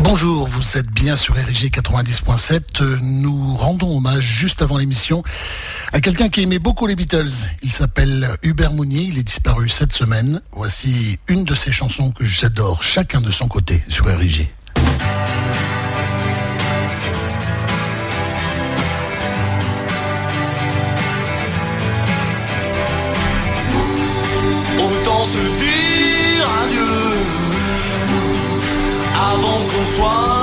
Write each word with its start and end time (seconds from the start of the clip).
Bonjour, 0.00 0.46
vous 0.46 0.78
êtes 0.78 0.90
bien 0.90 1.16
sur 1.16 1.34
RG 1.34 1.70
90.7. 1.70 2.98
Nous 3.00 3.56
rendons 3.56 3.96
hommage 3.96 4.24
juste 4.24 4.62
avant 4.62 4.78
l'émission 4.78 5.24
à 5.92 6.00
quelqu'un 6.00 6.28
qui 6.28 6.42
aimait 6.42 6.60
beaucoup 6.60 6.86
les 6.86 6.94
Beatles. 6.94 7.30
Il 7.62 7.72
s'appelle 7.72 8.30
Hubert 8.42 8.72
Mounier, 8.72 9.02
il 9.02 9.18
est 9.18 9.24
disparu 9.24 9.68
cette 9.68 9.92
semaine. 9.92 10.40
Voici 10.52 11.18
une 11.26 11.44
de 11.44 11.54
ses 11.54 11.72
chansons 11.72 12.12
que 12.12 12.24
j'adore, 12.24 12.82
chacun 12.82 13.20
de 13.20 13.32
son 13.32 13.48
côté 13.48 13.82
sur 13.88 14.06
RG. 14.06 14.48
Avant 30.00 30.37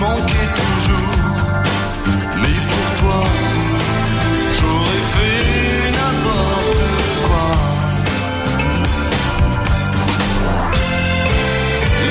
manquait 0.00 0.50
toujours. 0.60 1.16
Mais 2.42 2.58
pour 2.70 2.88
toi, 3.00 3.22
j'aurais 4.56 5.04
fait 5.14 5.90
n'importe 5.98 6.82
quoi. 7.26 7.48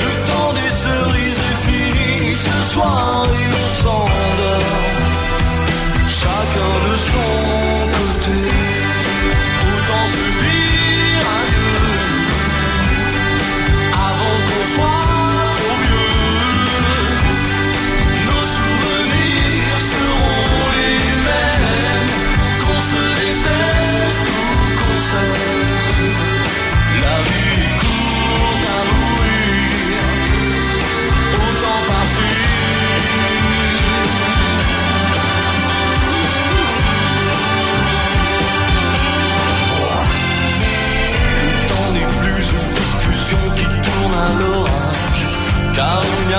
Le 0.02 0.10
temps 0.28 0.52
des 0.58 0.70
cerises 0.82 1.42
est 1.52 1.60
fini 1.70 2.34
ce 2.34 2.74
soir 2.74 3.15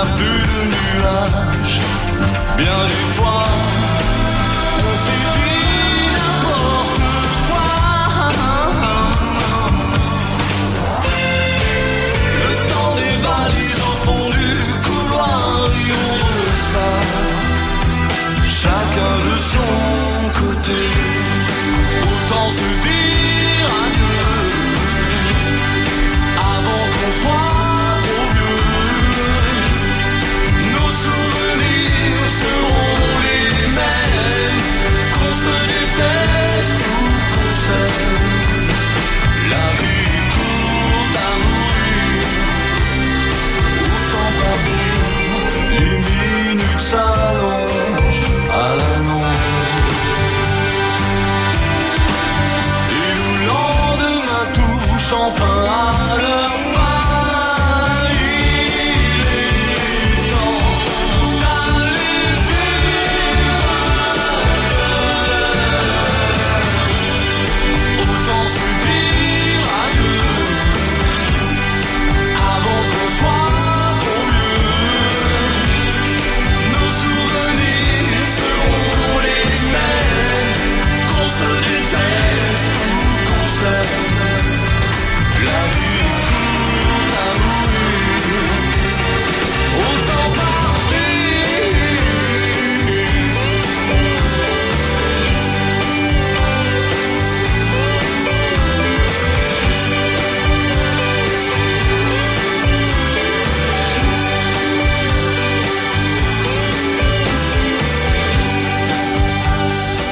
plus 0.04 0.42
de 0.54 0.62
nuages. 0.70 1.80
Bien 2.56 2.78
des 2.88 3.06
fois, 3.14 3.44
on 4.78 4.92
dit 5.34 6.08
n'importe 6.16 7.08
quoi. 7.48 7.70
Le 12.44 12.52
temps 12.70 12.94
des 13.02 13.16
valises 13.26 13.82
au 13.90 13.96
fond 14.04 14.26
du 14.30 14.50
couloir 14.86 15.66
et 15.66 15.92
on 15.92 16.12
repart. 16.26 17.06
Chacun 18.44 19.14
de 19.28 19.36
son 19.52 19.72
côté, 20.40 20.80
autant 22.02 22.48
se 22.50 22.68
dire 22.88 23.17
enfin 56.10 56.44
à 56.44 56.47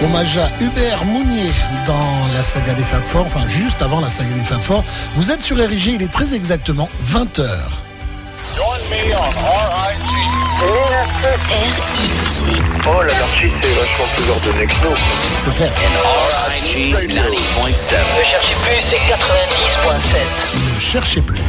Hommage 0.07 0.39
à 0.39 0.49
Hubert 0.63 1.05
Mounier 1.05 1.51
dans 1.85 2.35
la 2.37 2.43
saga 2.43 2.75
des 2.75 2.85
Fab 2.85 3.03
Four, 3.03 3.27
enfin 3.27 3.47
juste 3.49 3.83
avant 3.83 4.01
la 4.01 4.09
saga 4.09 4.33
des 4.35 4.43
Fab 4.43 4.61
Four. 4.61 4.85
Vous 5.17 5.33
êtes 5.33 5.43
sur 5.43 5.57
RIG, 5.57 5.87
il 5.87 6.03
est 6.03 6.13
très 6.13 6.33
exactement 6.33 6.89
20h. 7.13 7.45
Oh, 12.87 13.03
l'anarchie, 13.03 13.51
c'est 13.61 13.75
vachement 13.75 14.07
plus 14.15 14.31
ordonné 14.31 14.67
que 14.67 14.75
nous. 14.85 14.97
C'est 15.41 15.55
clair. 15.55 15.73
RIG 16.51 16.95
90.7. 16.95 17.97
Ne 18.17 18.25
cherchez 18.25 18.55
plus, 18.63 18.81
c'est 18.91 19.03
90.7. 19.13 20.75
Ne 20.75 20.81
cherchez 20.81 21.21
plus. 21.21 21.43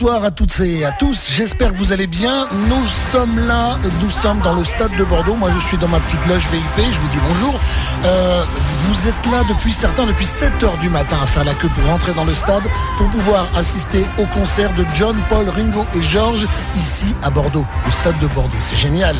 Bonsoir 0.00 0.22
à 0.22 0.30
toutes 0.30 0.60
et 0.60 0.84
à 0.84 0.92
tous, 0.92 1.28
j'espère 1.28 1.72
que 1.72 1.76
vous 1.76 1.90
allez 1.92 2.06
bien. 2.06 2.46
Nous 2.68 2.86
sommes 2.86 3.36
là, 3.48 3.76
nous 4.00 4.10
sommes 4.10 4.38
dans 4.42 4.54
le 4.54 4.64
stade 4.64 4.94
de 4.96 5.02
Bordeaux. 5.02 5.34
Moi 5.34 5.50
je 5.52 5.58
suis 5.58 5.76
dans 5.76 5.88
ma 5.88 5.98
petite 5.98 6.24
loge 6.26 6.46
VIP, 6.52 6.92
je 6.92 7.00
vous 7.00 7.08
dis 7.08 7.18
bonjour. 7.20 7.58
Euh, 8.04 8.44
vous 8.86 9.08
êtes 9.08 9.26
là 9.32 9.42
depuis 9.48 9.72
certains, 9.72 10.06
depuis 10.06 10.24
7 10.24 10.62
heures 10.62 10.78
du 10.78 10.88
matin 10.88 11.18
à 11.20 11.26
faire 11.26 11.42
la 11.42 11.52
queue 11.54 11.68
pour 11.74 11.84
rentrer 11.90 12.12
dans 12.12 12.24
le 12.24 12.36
stade, 12.36 12.62
pour 12.96 13.10
pouvoir 13.10 13.48
assister 13.56 14.06
au 14.18 14.26
concert 14.26 14.72
de 14.74 14.84
John, 14.94 15.16
Paul, 15.28 15.48
Ringo 15.48 15.84
et 15.96 16.02
George 16.02 16.46
ici 16.76 17.12
à 17.24 17.30
Bordeaux, 17.30 17.66
au 17.88 17.90
stade 17.90 18.20
de 18.20 18.28
Bordeaux. 18.28 18.54
C'est 18.60 18.78
génial. 18.78 19.16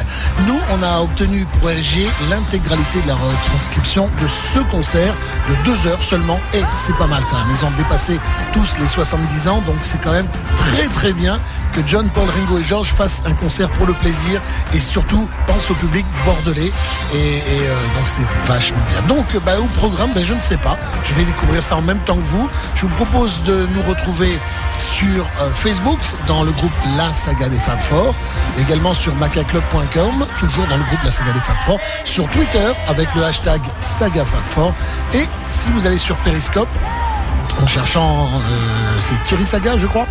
Nous, 0.47 0.61
on 0.73 0.83
a 0.85 1.01
obtenu 1.01 1.45
pour 1.59 1.71
RG 1.71 2.07
l'intégralité 2.31 3.01
de 3.01 3.09
la 3.09 3.17
retranscription 3.17 4.09
de 4.23 4.29
ce 4.29 4.61
concert 4.71 5.15
de 5.49 5.57
2 5.65 5.89
heures 5.89 6.05
seulement 6.05 6.39
et 6.55 6.63
c'est 6.77 6.97
pas 6.97 7.09
mal 7.09 7.25
quand 7.33 7.39
même. 7.39 7.53
Ils 7.53 7.65
ont 7.65 7.73
dépassé 7.73 8.21
tous 8.53 8.79
les 8.79 8.87
70 8.87 9.49
ans, 9.49 9.61
donc 9.63 9.79
c'est 9.83 10.01
quand 10.01 10.13
même 10.13 10.29
très 10.57 10.68
très 10.93 11.13
bien 11.13 11.41
que 11.73 11.81
John, 11.87 12.09
Paul, 12.11 12.29
Ringo 12.29 12.59
et 12.59 12.65
George 12.65 12.89
fassent 12.93 13.23
un 13.27 13.35
concert 13.35 13.71
pour 13.71 13.87
le 13.87 13.93
plaisir 13.93 14.41
et 14.75 14.81
surtout 14.81 15.29
pense 15.47 15.71
au 15.71 15.75
public 15.75 16.05
bordelais. 16.25 16.73
Et, 17.15 17.41
euh, 17.49 17.75
donc 17.95 18.07
c'est 18.07 18.25
vachement 18.47 18.81
bien. 18.91 19.03
Donc 19.03 19.27
bah, 19.45 19.61
au 19.61 19.67
programme, 19.67 20.11
bah, 20.15 20.23
je 20.23 20.35
ne 20.35 20.41
sais 20.41 20.57
pas. 20.57 20.79
Je 21.05 21.15
vais 21.15 21.25
découvrir 21.25 21.63
ça 21.63 21.77
en 21.77 21.83
même 21.83 22.01
temps 22.01 22.17
que 22.17 22.27
vous. 22.27 22.49
Je 22.75 22.83
vous 22.83 22.95
propose 22.97 23.43
de 23.45 23.67
nous 23.75 23.83
retrouver 23.83 24.39
sur 24.79 25.27
euh, 25.41 25.51
Facebook 25.55 25.99
dans 26.27 26.43
le 26.43 26.53
groupe 26.53 26.73
La 26.97 27.13
Saga 27.13 27.49
des 27.49 27.59
Fab 27.59 27.81
Four, 27.83 28.15
également 28.59 28.95
sur 28.95 29.15
macaclub.com, 29.15 30.27
toujours 30.39 30.67
dans 30.67 30.77
le 30.77 30.85
groupe 30.85 31.03
La 31.05 31.11
Saga 31.11 31.33
des 31.33 31.41
Fab 31.41 31.57
Four, 31.67 31.79
sur 32.05 32.29
Twitter 32.31 32.73
avec 32.89 33.13
le 33.15 33.25
hashtag 33.25 33.61
Saga 33.81 34.25
Fab 34.25 34.73
et 35.15 35.27
si 35.51 35.71
vous 35.71 35.87
allez 35.87 35.99
sur 35.99 36.17
Periscope, 36.19 36.69
en 37.63 37.67
cherchant, 37.67 38.27
euh, 38.27 39.01
c'est 39.01 39.23
Thierry 39.25 39.47
Saga, 39.47 39.77
je 39.77 39.87
crois. 39.87 40.07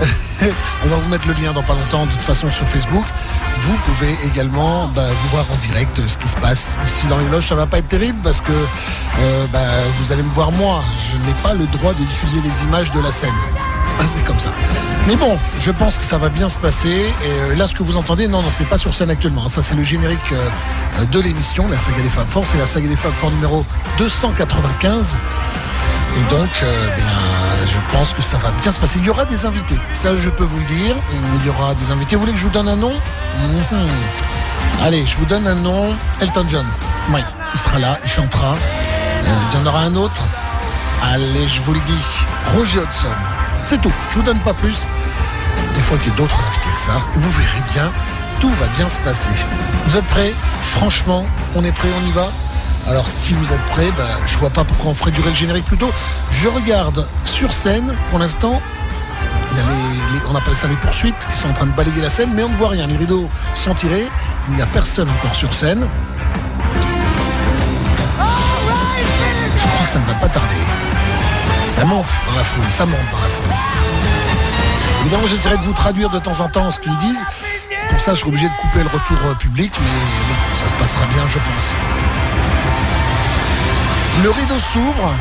On 0.84 0.88
va 0.88 0.96
vous 0.96 1.08
mettre 1.08 1.26
le 1.28 1.34
lien 1.34 1.52
dans 1.52 1.62
pas 1.62 1.74
longtemps, 1.74 2.06
de 2.06 2.12
toute 2.12 2.22
façon, 2.22 2.50
sur 2.50 2.68
Facebook. 2.68 3.04
Vous 3.60 3.76
pouvez 3.78 4.16
également 4.24 4.88
bah, 4.88 5.06
vous 5.10 5.28
voir 5.28 5.46
en 5.52 5.56
direct 5.56 6.00
ce 6.06 6.18
qui 6.18 6.28
se 6.28 6.36
passe 6.36 6.78
ici 6.84 7.06
dans 7.06 7.18
les 7.18 7.28
loges. 7.28 7.46
Ça 7.46 7.54
va 7.54 7.66
pas 7.66 7.78
être 7.78 7.88
terrible 7.88 8.18
parce 8.22 8.40
que 8.40 8.52
euh, 8.52 9.46
bah, 9.52 9.60
vous 9.98 10.12
allez 10.12 10.22
me 10.22 10.30
voir 10.30 10.52
moi. 10.52 10.82
Je 11.10 11.16
n'ai 11.26 11.34
pas 11.42 11.54
le 11.54 11.66
droit 11.66 11.92
de 11.92 12.02
diffuser 12.02 12.40
les 12.40 12.64
images 12.64 12.90
de 12.90 13.00
la 13.00 13.10
scène. 13.10 13.34
Ah, 14.00 14.04
c'est 14.06 14.24
comme 14.24 14.40
ça. 14.40 14.50
Mais 15.06 15.16
bon, 15.16 15.38
je 15.58 15.70
pense 15.70 15.96
que 15.96 16.02
ça 16.02 16.18
va 16.18 16.28
bien 16.28 16.48
se 16.48 16.58
passer. 16.58 16.88
Et 16.88 17.26
euh, 17.26 17.54
là, 17.54 17.68
ce 17.68 17.74
que 17.74 17.82
vous 17.82 17.96
entendez, 17.96 18.26
non, 18.26 18.42
non, 18.42 18.50
c'est 18.50 18.68
pas 18.68 18.78
sur 18.78 18.94
scène 18.94 19.10
actuellement. 19.10 19.48
Ça, 19.48 19.62
c'est 19.62 19.74
le 19.74 19.84
générique 19.84 20.34
de 21.10 21.20
l'émission, 21.20 21.68
la 21.68 21.78
saga 21.78 22.02
des 22.02 22.10
Fab 22.10 22.28
Four. 22.28 22.46
C'est 22.46 22.58
la 22.58 22.66
saga 22.66 22.88
des 22.88 22.96
Fab 22.96 23.12
Four 23.12 23.30
numéro 23.30 23.64
295. 23.98 25.18
Et 26.16 26.24
donc, 26.24 26.50
euh, 26.62 26.96
bien, 26.96 27.66
je 27.66 27.96
pense 27.96 28.12
que 28.12 28.22
ça 28.22 28.38
va 28.38 28.50
bien 28.50 28.70
se 28.70 28.78
passer. 28.78 28.98
Il 28.98 29.04
y 29.06 29.10
aura 29.10 29.24
des 29.24 29.46
invités, 29.46 29.78
ça 29.92 30.14
je 30.16 30.28
peux 30.28 30.44
vous 30.44 30.58
le 30.58 30.64
dire. 30.64 30.96
Il 31.36 31.46
y 31.46 31.48
aura 31.48 31.74
des 31.74 31.90
invités. 31.90 32.16
Vous 32.16 32.22
voulez 32.22 32.32
que 32.32 32.38
je 32.38 32.44
vous 32.44 32.50
donne 32.52 32.68
un 32.68 32.76
nom 32.76 32.92
mhm. 32.92 33.88
Allez, 34.82 35.06
je 35.06 35.16
vous 35.16 35.26
donne 35.26 35.46
un 35.46 35.54
nom. 35.54 35.96
Elton 36.20 36.44
John. 36.48 36.66
Oui, 37.10 37.20
il 37.52 37.60
sera 37.60 37.78
là, 37.78 37.98
il 38.04 38.10
chantera. 38.10 38.54
Euh, 38.54 39.28
il 39.52 39.58
y 39.58 39.62
en 39.62 39.66
aura 39.66 39.80
un 39.80 39.94
autre. 39.94 40.22
Allez, 41.02 41.48
je 41.48 41.60
vous 41.62 41.74
le 41.74 41.80
dis. 41.80 42.04
Roger 42.56 42.80
Hudson. 42.80 43.08
C'est 43.62 43.80
tout. 43.80 43.92
Je 44.10 44.16
vous 44.16 44.22
donne 44.22 44.40
pas 44.40 44.54
plus. 44.54 44.86
Des 45.74 45.80
fois 45.80 45.98
qu'il 45.98 46.10
y 46.10 46.14
a 46.14 46.16
d'autres 46.16 46.38
invités 46.48 46.74
que 46.74 46.80
ça, 46.80 47.00
vous 47.16 47.30
verrez 47.30 47.62
bien. 47.72 47.90
Tout 48.40 48.50
va 48.54 48.66
bien 48.76 48.88
se 48.88 48.98
passer. 48.98 49.30
Vous 49.86 49.96
êtes 49.96 50.06
prêts? 50.06 50.34
Franchement, 50.76 51.24
on 51.54 51.64
est 51.64 51.72
prêts, 51.72 51.88
on 52.02 52.08
y 52.08 52.12
va? 52.12 52.30
Alors 52.88 53.08
si 53.08 53.32
vous 53.34 53.52
êtes 53.52 53.64
prêts, 53.66 53.90
ben, 53.96 54.08
je 54.26 54.36
vois 54.38 54.50
pas 54.50 54.64
pourquoi 54.64 54.90
on 54.90 54.94
ferait 54.94 55.10
durer 55.10 55.30
le 55.30 55.34
générique 55.34 55.64
plus 55.64 55.78
tôt. 55.78 55.90
Je 56.30 56.48
regarde 56.48 57.06
sur 57.24 57.52
scène, 57.52 57.94
pour 58.10 58.18
l'instant, 58.18 58.60
on 60.30 60.34
appelle 60.34 60.54
ça 60.54 60.66
les 60.66 60.76
poursuites 60.76 61.26
qui 61.28 61.36
sont 61.36 61.48
en 61.48 61.52
train 61.52 61.66
de 61.66 61.72
balayer 61.72 62.00
la 62.00 62.10
scène, 62.10 62.32
mais 62.34 62.42
on 62.42 62.48
ne 62.48 62.56
voit 62.56 62.70
rien. 62.70 62.86
Les 62.86 62.96
rideaux 62.96 63.28
sont 63.54 63.74
tirés, 63.74 64.06
il 64.48 64.54
n'y 64.54 64.62
a 64.62 64.66
personne 64.66 65.08
encore 65.10 65.34
sur 65.34 65.52
scène. 65.52 65.86
Je 69.56 69.62
que 69.84 69.88
ça 69.88 69.98
ne 69.98 70.06
va 70.06 70.14
pas 70.14 70.28
tarder. 70.28 70.54
Ça 71.68 71.84
monte 71.84 72.12
dans 72.26 72.36
la 72.36 72.44
foule, 72.44 72.64
ça 72.70 72.86
monte 72.86 73.10
dans 73.10 73.20
la 73.20 73.28
foule. 73.28 73.52
Évidemment, 75.02 75.26
j'essaierai 75.26 75.56
de 75.58 75.62
vous 75.62 75.72
traduire 75.72 76.10
de 76.10 76.18
temps 76.18 76.40
en 76.40 76.48
temps 76.48 76.70
ce 76.70 76.80
qu'ils 76.80 76.96
disent. 76.98 77.24
Pour 77.88 78.00
ça, 78.00 78.14
je 78.14 78.20
serai 78.20 78.30
obligé 78.30 78.48
de 78.48 78.54
couper 78.60 78.82
le 78.82 78.88
retour 78.88 79.18
euh, 79.26 79.34
public, 79.34 79.72
mais 79.78 79.86
bon, 80.28 80.56
ça 80.56 80.68
se 80.68 80.76
passera 80.76 81.06
bien, 81.06 81.26
je 81.28 81.38
pense. 81.38 81.76
Le 84.20 84.30
rideau 84.30 84.58
s'ouvre 84.58 85.14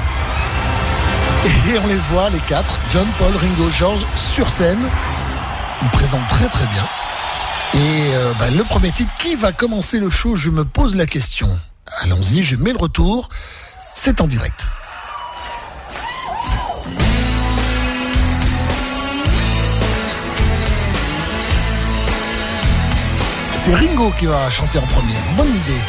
et 1.70 1.80
on 1.80 1.88
les 1.88 1.96
voit, 1.96 2.30
les 2.30 2.40
quatre, 2.40 2.80
John, 2.90 3.08
Paul, 3.18 3.36
Ringo, 3.36 3.72
George, 3.72 4.06
sur 4.16 4.50
scène. 4.50 4.90
Ils 5.82 5.90
présentent 5.90 6.28
très 6.28 6.48
très 6.48 6.66
bien. 6.68 6.88
Et 7.74 8.14
euh, 8.14 8.34
bah, 8.38 8.50
le 8.50 8.64
premier 8.64 8.92
titre, 8.92 9.14
qui 9.18 9.36
va 9.36 9.52
commencer 9.52 10.00
le 10.00 10.10
show? 10.10 10.36
Je 10.36 10.50
me 10.50 10.66
pose 10.66 10.96
la 10.96 11.06
question. 11.06 11.58
Allons-y, 12.02 12.44
je 12.44 12.58
mets 12.58 12.74
le 12.74 12.78
retour. 12.78 13.30
C'est 13.96 14.22
en 14.22 14.28
direct. 14.28 14.68
C'est 23.56 23.76
Ringo 23.76 24.12
qui 24.20 24.26
va 24.26 24.50
chanter 24.50 24.80
en 24.80 24.88
premier. 24.88 25.16
Bonne 25.38 25.48
idée. 25.48 25.82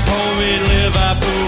Back 0.00 0.08
home 0.08 0.40
in 0.40 0.62
Liverpool. 0.68 1.30
My 1.30 1.39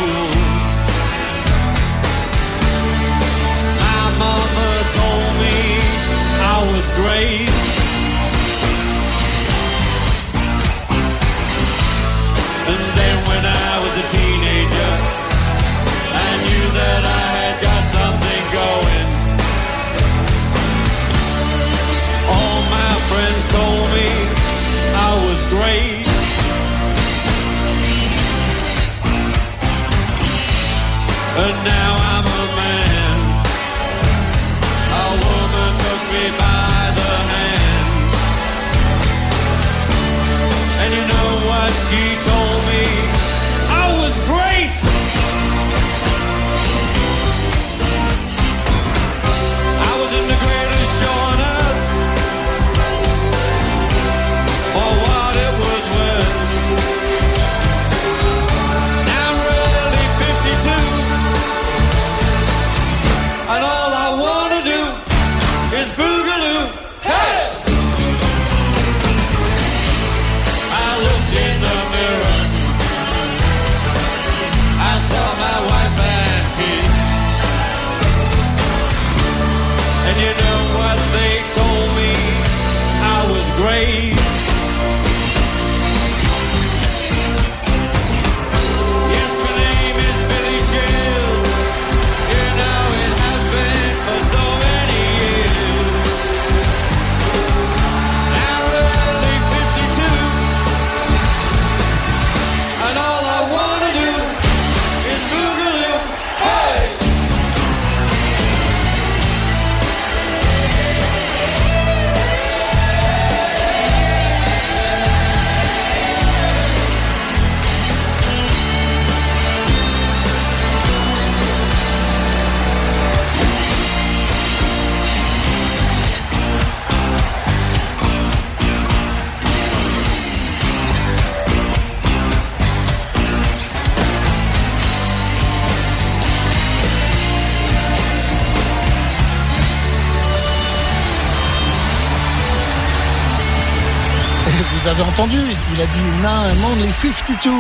il 145.31 145.81
a 145.81 145.87
dit 145.87 145.99
Now 146.23 146.49
I'm 146.49 146.65
only 146.65 146.93
52. 146.93 147.51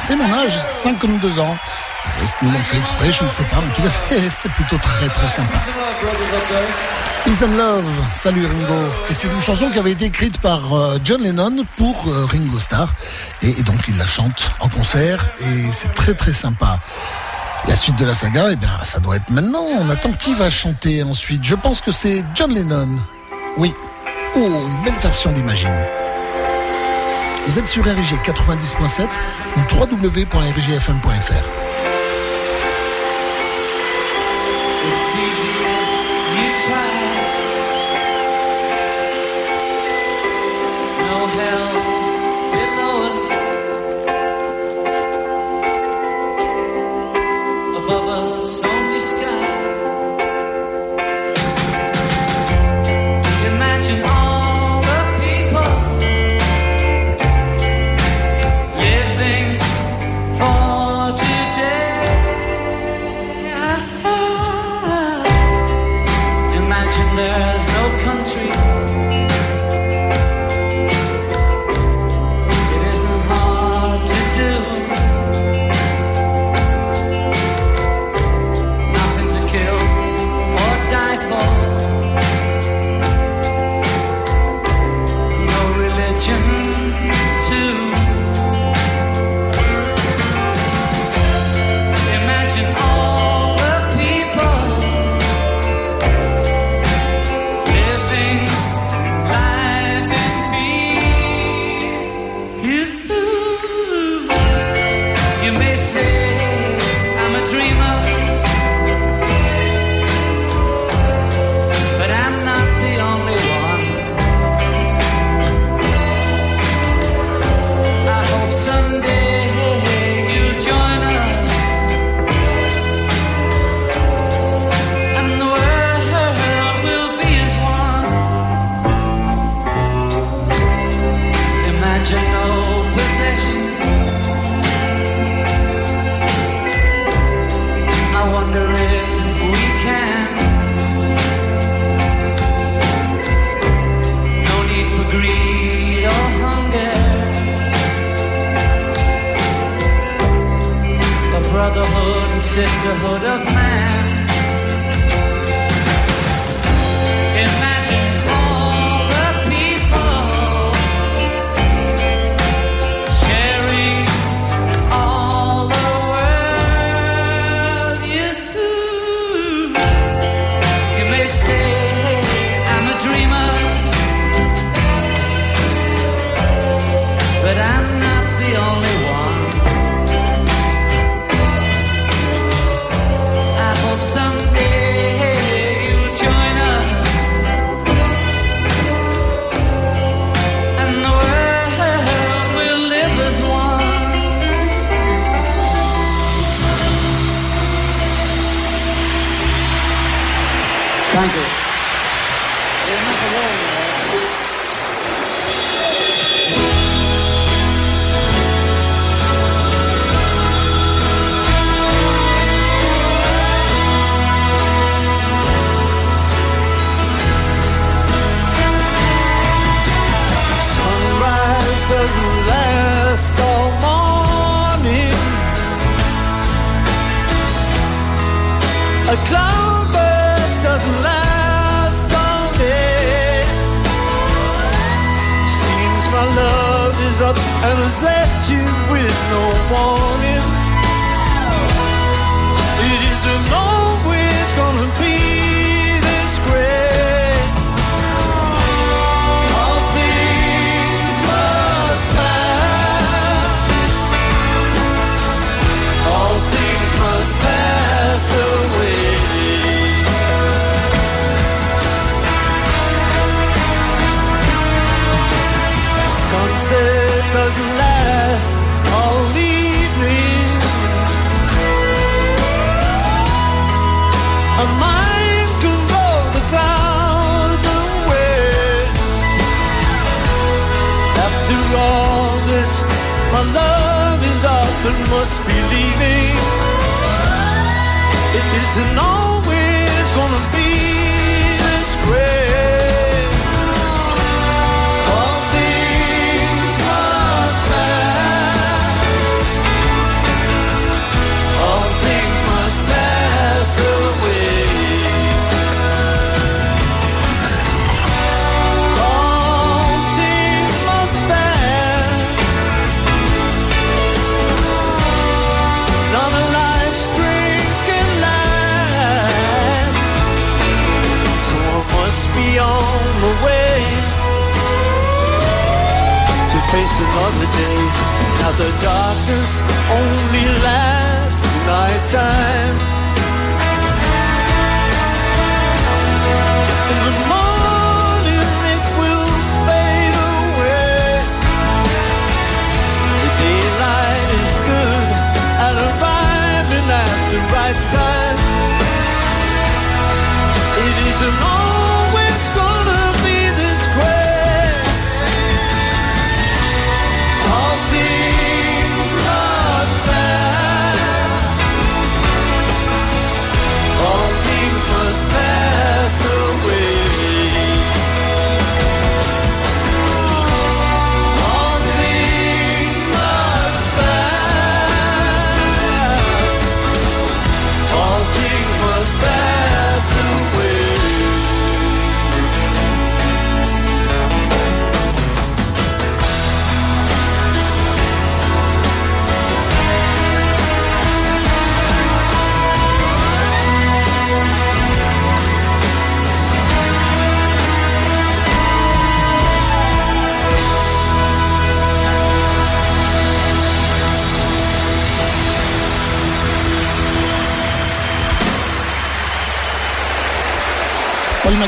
C'est 0.00 0.16
mon 0.16 0.32
âge, 0.32 0.58
52 0.70 1.38
ans. 1.38 1.56
Est-ce 2.22 2.36
qu'ils 2.36 2.50
l'ont 2.50 2.58
fait 2.60 2.78
exprès? 2.78 3.12
Je 3.12 3.24
ne 3.24 3.30
sais 3.30 3.44
pas. 3.44 3.58
Mais 3.60 3.70
en 3.70 3.74
tout 3.74 3.82
cas, 3.82 4.16
c'est 4.30 4.50
plutôt 4.52 4.78
très 4.78 5.08
très 5.08 5.28
sympa. 5.28 5.58
Peace 7.24 7.44
and 7.44 7.56
Love, 7.56 7.84
salut 8.12 8.46
Ringo. 8.46 8.90
Et 9.08 9.14
c'est 9.14 9.28
une 9.28 9.40
chanson 9.40 9.70
qui 9.70 9.78
avait 9.78 9.92
été 9.92 10.06
écrite 10.06 10.38
par 10.40 10.74
euh, 10.74 10.98
John 11.04 11.22
Lennon 11.22 11.64
pour 11.76 12.08
euh, 12.08 12.26
Ringo 12.26 12.58
Starr. 12.58 12.88
Et, 13.42 13.62
donc 13.62 13.86
il 13.88 13.96
la 13.96 14.06
chante 14.06 14.50
en 14.60 14.68
concert 14.68 15.26
et 15.40 15.72
c'est 15.72 15.94
très 15.94 16.14
très 16.14 16.32
sympa. 16.32 16.80
La 17.68 17.76
suite 17.76 17.96
de 17.96 18.04
la 18.04 18.14
saga, 18.14 18.48
eh 18.50 18.56
bien, 18.56 18.70
ça 18.84 19.00
doit 19.00 19.16
être 19.16 19.30
maintenant. 19.30 19.62
On 19.62 19.90
attend 19.90 20.12
qui 20.12 20.34
va 20.34 20.50
chanter 20.50 21.02
ensuite. 21.02 21.44
Je 21.44 21.54
pense 21.54 21.80
que 21.80 21.90
c'est 21.92 22.24
John 22.34 22.52
Lennon. 22.52 22.88
Oui. 23.56 23.74
Oh, 24.36 24.38
une 24.38 24.84
belle 24.84 25.00
version 25.00 25.32
d'Imagine. 25.32 26.05
Vous 27.46 27.60
êtes 27.60 27.68
sur 27.68 27.84
RG 27.84 28.16
90.7 28.24 29.08
ou 29.56 29.60
www.rgfm.fr. 29.72 31.55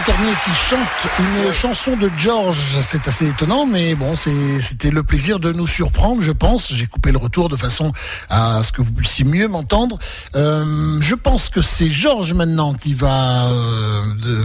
McCartney 0.09 0.35
qui 0.45 0.51
chante 0.55 1.11
une 1.19 1.53
chanson 1.53 1.97
de 1.97 2.11
George, 2.17 2.79
c'est 2.81 3.09
assez 3.09 3.29
étonnant, 3.29 3.67
mais 3.67 3.95
bon, 3.95 4.15
c'était 4.17 4.91
le 4.91 5.03
plaisir 5.03 5.39
de 5.39 5.53
nous 5.53 5.67
surprendre, 5.67 6.23
je 6.23 6.33
pense. 6.33 6.73
J'ai 6.73 6.87
coupé 6.87 7.13
le 7.13 7.19
retour 7.19 7.51
de 7.51 7.57
façon 7.57 7.93
à 8.31 8.63
ce 8.63 8.73
que 8.73 8.81
vous 8.81 8.93
puissiez 8.93 9.27
mieux 9.27 9.49
m'entendre. 9.49 9.99
Euh, 10.35 10.99
je 11.03 11.15
pense 11.15 11.51
que 11.51 11.61
c'est 11.61 11.91
George 11.91 12.33
maintenant 12.33 12.73
qui 12.73 12.95
va 12.95 13.49
euh, 13.49 14.03
de- 14.15 14.45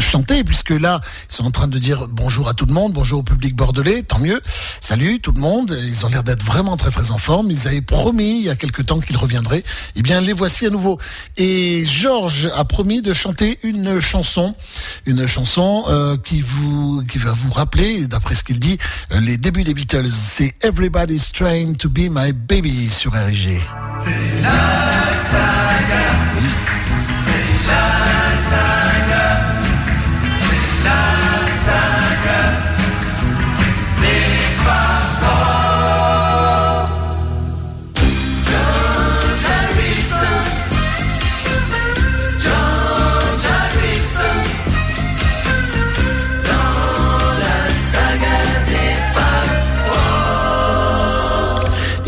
chanter, 0.00 0.44
puisque 0.44 0.70
là, 0.70 1.00
ils 1.28 1.34
sont 1.34 1.44
en 1.44 1.50
train 1.50 1.68
de 1.68 1.78
dire 1.78 2.08
bonjour 2.08 2.48
à 2.48 2.54
tout 2.54 2.66
le 2.66 2.72
monde, 2.72 2.92
bonjour 2.92 3.20
au 3.20 3.22
public 3.22 3.54
bordelais, 3.54 4.02
tant 4.02 4.18
mieux. 4.18 4.40
Salut 4.80 5.20
tout 5.20 5.32
le 5.32 5.40
monde. 5.40 5.76
Ils 5.88 6.06
ont 6.06 6.08
l'air 6.08 6.22
d'être 6.22 6.42
vraiment 6.42 6.76
très 6.76 6.90
très 6.90 7.10
en 7.10 7.18
forme. 7.18 7.50
Ils 7.50 7.68
avaient 7.68 7.80
promis 7.82 8.40
il 8.40 8.44
y 8.46 8.50
a 8.50 8.56
quelque 8.56 8.82
temps 8.82 8.98
qu'ils 9.00 9.18
reviendraient. 9.18 9.62
Eh 9.96 10.02
bien, 10.02 10.20
les 10.20 10.32
voici 10.32 10.66
à 10.66 10.70
nouveau. 10.70 10.98
Et 11.36 11.84
George 11.86 12.50
a 12.56 12.64
promis 12.64 13.02
de 13.02 13.12
chanter 13.12 13.58
une 13.62 14.00
chanson, 14.00 14.54
une 15.06 15.26
chanson 15.26 15.84
euh, 15.88 16.16
qui 16.16 16.40
vous 16.40 17.02
qui 17.08 17.18
va 17.18 17.32
vous 17.32 17.52
rappeler, 17.52 18.06
d'après 18.06 18.34
ce 18.34 18.44
qu'il 18.44 18.58
dit, 18.58 18.78
euh, 19.12 19.20
les 19.20 19.36
débuts 19.36 19.64
des 19.64 19.74
Beatles. 19.74 20.10
C'est 20.10 20.54
Everybody's 20.62 21.32
Trying 21.32 21.76
to 21.76 21.88
Be 21.88 22.08
My 22.10 22.32
Baby 22.32 22.88
sur 22.88 23.12
RG. 23.12 23.60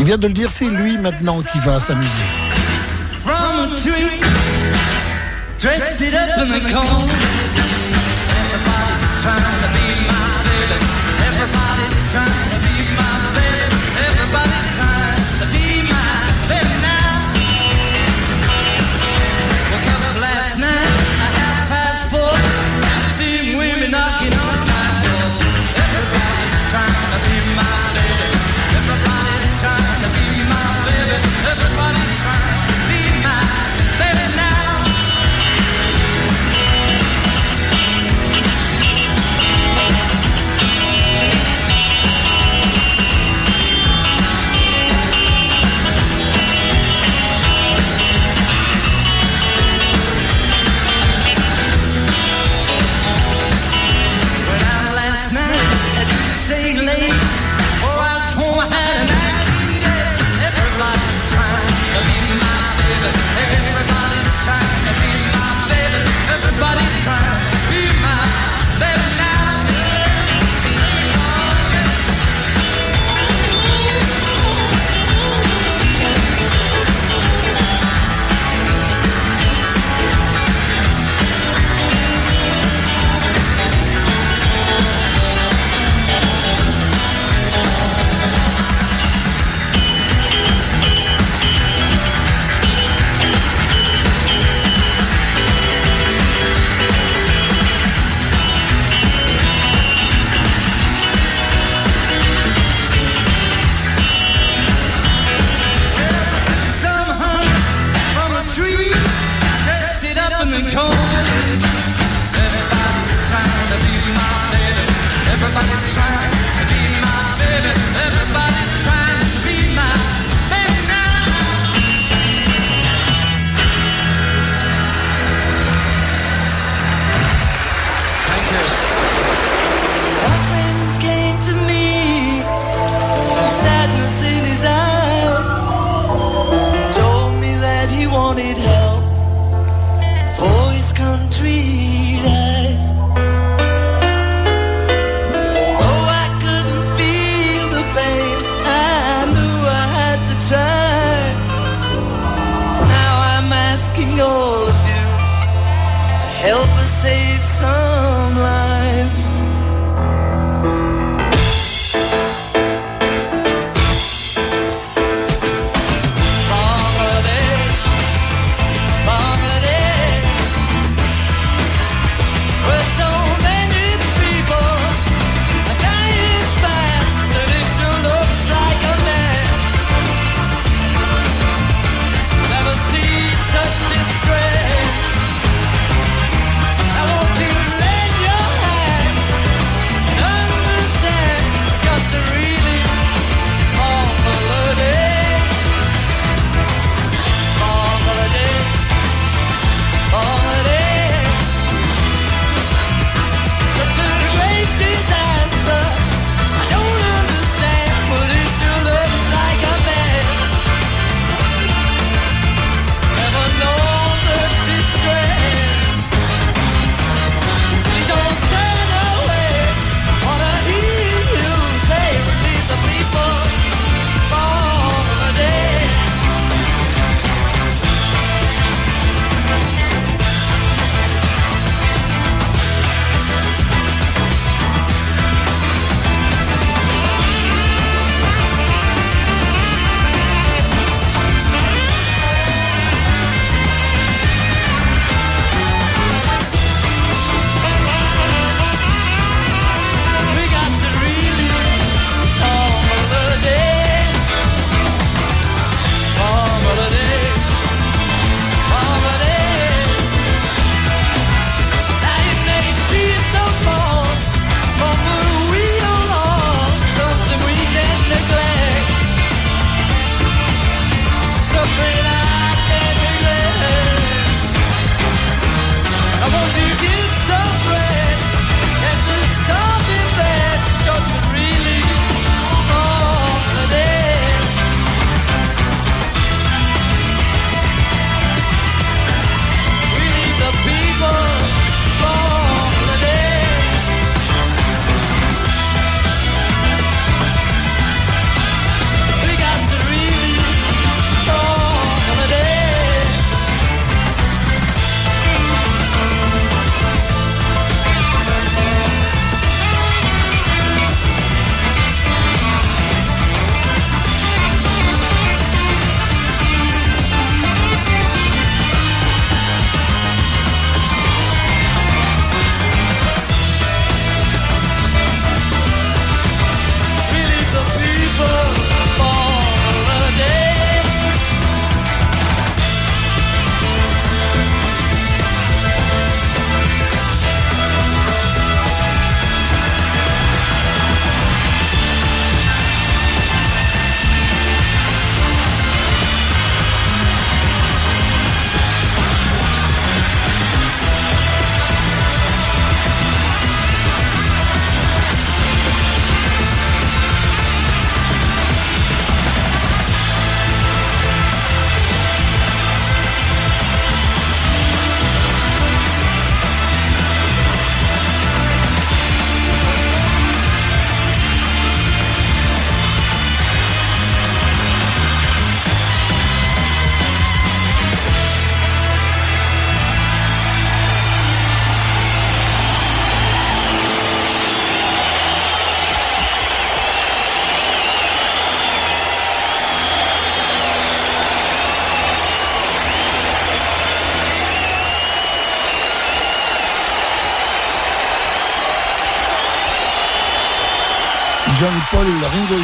Il 0.03 0.07
vient 0.07 0.17
de 0.17 0.27
le 0.27 0.33
dire, 0.33 0.49
c'est 0.49 0.67
lui 0.67 0.97
maintenant 0.97 1.41
qui 1.41 1.59
va 1.59 1.79
s'amuser. 1.79 2.11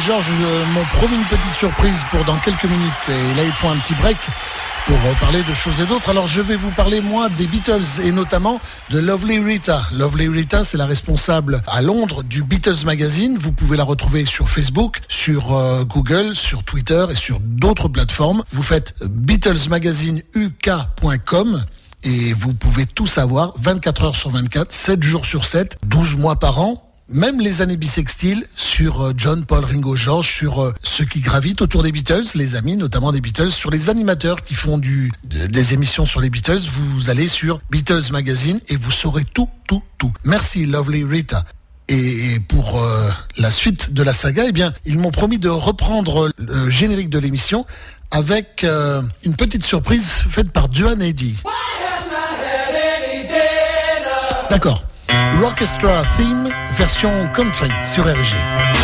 et 0.00 0.06
George 0.06 0.26
m'ont 0.74 0.84
promis 0.94 1.14
une 1.14 1.24
petite 1.24 1.54
surprise 1.58 2.04
pour 2.10 2.24
dans 2.24 2.36
quelques 2.38 2.64
minutes. 2.64 3.08
Et 3.08 3.34
là, 3.36 3.44
ils 3.44 3.52
font 3.52 3.70
un 3.70 3.76
petit 3.76 3.94
break 3.94 4.16
pour 4.86 4.96
parler 5.20 5.42
de 5.42 5.54
choses 5.54 5.80
et 5.80 5.86
d'autres. 5.86 6.08
Alors 6.08 6.26
je 6.26 6.40
vais 6.40 6.56
vous 6.56 6.70
parler 6.70 7.00
moi 7.00 7.28
des 7.28 7.46
Beatles 7.46 7.84
et 8.04 8.10
notamment 8.12 8.60
de 8.90 8.98
Lovely 8.98 9.38
Rita. 9.38 9.82
Lovely 9.92 10.28
Rita, 10.28 10.64
c'est 10.64 10.78
la 10.78 10.86
responsable 10.86 11.60
à 11.66 11.82
Londres 11.82 12.22
du 12.22 12.42
Beatles 12.42 12.82
Magazine. 12.84 13.36
Vous 13.38 13.52
pouvez 13.52 13.76
la 13.76 13.84
retrouver 13.84 14.24
sur 14.24 14.48
Facebook, 14.48 15.00
sur 15.08 15.54
euh, 15.54 15.84
Google, 15.84 16.34
sur 16.34 16.64
Twitter 16.64 17.04
et 17.10 17.16
sur 17.16 17.38
d'autres 17.40 17.88
plateformes. 17.88 18.42
Vous 18.52 18.62
faites 18.62 18.94
BeatlesMagazineuk.com 19.04 21.64
et 22.04 22.32
vous 22.32 22.54
pouvez 22.54 22.86
tout 22.86 23.06
savoir 23.06 23.52
24 23.58 24.04
heures 24.04 24.16
sur 24.16 24.30
24, 24.30 24.72
7 24.72 25.02
jours 25.02 25.26
sur 25.26 25.44
7, 25.44 25.76
12 25.86 26.16
mois 26.16 26.36
par 26.36 26.58
an 26.60 26.89
même 27.10 27.40
les 27.40 27.62
années 27.62 27.76
bissextiles 27.76 28.46
sur 28.56 29.02
euh, 29.02 29.12
John, 29.16 29.44
Paul, 29.44 29.64
Ringo, 29.64 29.96
George, 29.96 30.28
sur 30.28 30.62
euh, 30.62 30.72
ceux 30.82 31.04
qui 31.04 31.20
gravitent 31.20 31.60
autour 31.60 31.82
des 31.82 31.92
Beatles, 31.92 32.24
les 32.34 32.54
amis 32.54 32.76
notamment 32.76 33.12
des 33.12 33.20
Beatles, 33.20 33.50
sur 33.50 33.70
les 33.70 33.90
animateurs 33.90 34.42
qui 34.42 34.54
font 34.54 34.78
du, 34.78 35.10
des 35.24 35.74
émissions 35.74 36.06
sur 36.06 36.20
les 36.20 36.30
Beatles. 36.30 36.60
Vous 36.70 37.10
allez 37.10 37.28
sur 37.28 37.60
Beatles 37.70 38.12
Magazine 38.12 38.60
et 38.68 38.76
vous 38.76 38.90
saurez 38.90 39.24
tout, 39.24 39.48
tout, 39.66 39.82
tout. 39.98 40.12
Merci, 40.24 40.66
Lovely 40.66 41.04
Rita. 41.04 41.44
Et 41.88 42.38
pour 42.48 42.80
euh, 42.80 43.10
la 43.36 43.50
suite 43.50 43.92
de 43.92 44.02
la 44.02 44.12
saga, 44.12 44.44
eh 44.46 44.52
bien, 44.52 44.72
ils 44.86 44.98
m'ont 44.98 45.10
promis 45.10 45.38
de 45.38 45.48
reprendre 45.48 46.30
le 46.38 46.70
générique 46.70 47.10
de 47.10 47.18
l'émission 47.18 47.66
avec 48.12 48.66
une 49.24 49.36
petite 49.36 49.62
surprise 49.62 50.24
faite 50.30 50.50
par 50.50 50.68
Duane 50.68 51.00
Eddy. 51.00 51.36
D'accord. 54.50 54.84
Rockestra 55.40 56.02
Theme, 56.16 56.48
version 56.76 57.28
country 57.32 57.70
sur 57.84 58.04
RG. 58.06 58.79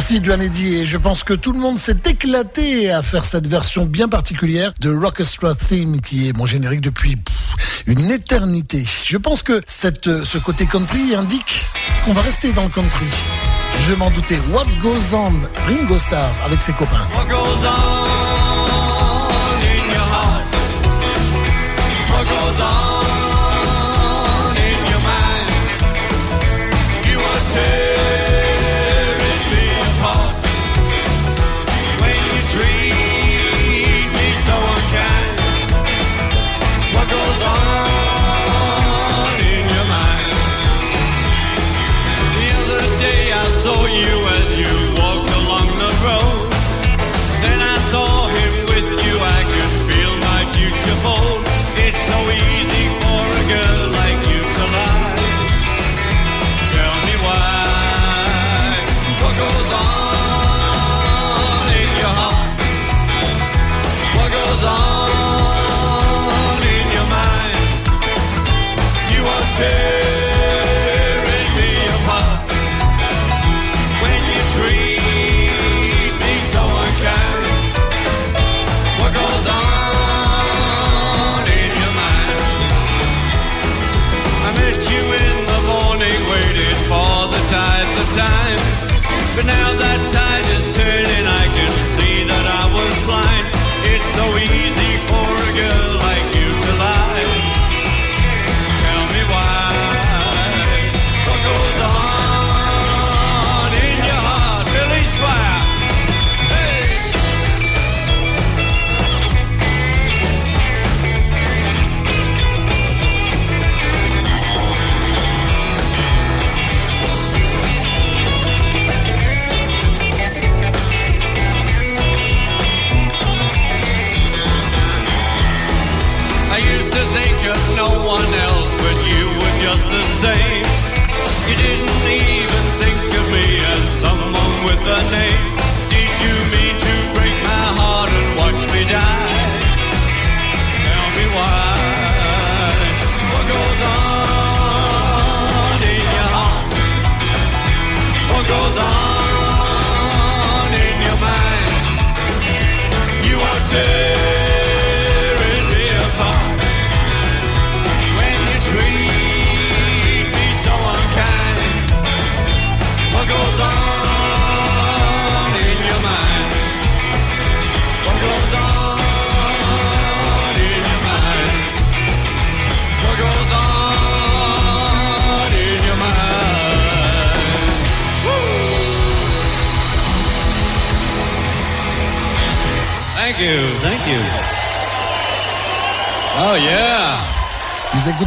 Merci 0.00 0.20
Duanedi 0.20 0.76
et 0.76 0.86
je 0.86 0.96
pense 0.96 1.24
que 1.24 1.34
tout 1.34 1.52
le 1.52 1.58
monde 1.58 1.78
s'est 1.78 1.98
éclaté 2.06 2.90
à 2.90 3.02
faire 3.02 3.22
cette 3.22 3.46
version 3.46 3.84
bien 3.84 4.08
particulière 4.08 4.72
de 4.80 4.90
Rockestra 4.90 5.54
Theme 5.54 6.00
qui 6.00 6.26
est 6.26 6.34
mon 6.34 6.46
générique 6.46 6.80
depuis 6.80 7.18
une 7.86 8.10
éternité. 8.10 8.82
Je 9.06 9.18
pense 9.18 9.42
que 9.42 9.60
cette, 9.66 10.24
ce 10.24 10.38
côté 10.38 10.64
country 10.64 11.14
indique 11.14 11.66
qu'on 12.06 12.14
va 12.14 12.22
rester 12.22 12.50
dans 12.54 12.64
le 12.64 12.70
country. 12.70 13.04
Je 13.86 13.92
m'en 13.92 14.10
doutais. 14.10 14.38
What 14.50 14.64
goes 14.80 15.14
on 15.14 15.38
Ringo 15.68 15.98
Starr 15.98 16.32
avec 16.46 16.62
ses 16.62 16.72
copains. 16.72 17.06
What 17.14 17.26
goes 17.26 17.66
on 17.66 18.29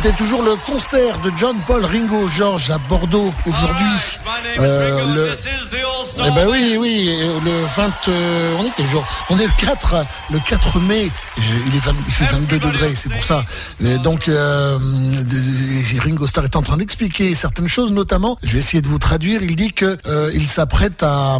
Écoutez 0.03 0.17
toujours 0.17 0.43
le 0.43 0.57
concert 0.57 1.21
de 1.21 1.31
John 1.37 1.55
Paul 1.65 1.85
Ringo 1.85 2.27
George 2.27 2.69
à 2.69 2.77
Bordeaux 2.77 3.33
aujourd'hui. 3.47 4.19
Euh, 4.59 5.05
le... 5.15 5.31
Eh 6.25 6.31
ben 6.31 6.49
oui, 6.49 6.75
oui, 6.77 7.09
le 7.45 7.65
20, 7.73 7.93
euh, 8.09 8.55
on 8.59 8.65
est 8.65 8.71
quel 8.75 8.85
On 9.29 9.39
est 9.39 9.45
le 9.45 9.65
4, 9.65 10.05
le 10.29 10.39
4 10.45 10.81
mai. 10.81 11.09
Il, 11.37 11.73
est 11.73 11.79
20 11.79 11.93
il 12.05 12.11
fait 12.11 12.25
22 12.25 12.59
degrés, 12.59 12.91
c'est 12.95 13.13
pour 13.13 13.23
ça. 13.23 13.45
Donc, 14.03 14.27
euh, 14.27 14.77
Ringo 15.99 16.27
Starr 16.27 16.43
est 16.43 16.57
en 16.57 16.63
train 16.63 16.75
d'expliquer 16.75 17.33
certaines 17.33 17.69
choses, 17.69 17.93
notamment, 17.93 18.37
je 18.43 18.51
vais 18.51 18.59
essayer 18.59 18.81
de 18.81 18.89
vous 18.89 18.99
traduire. 18.99 19.41
Il 19.41 19.55
dit 19.55 19.71
que 19.71 19.97
il 20.33 20.47
s'apprête 20.47 21.01
à 21.01 21.39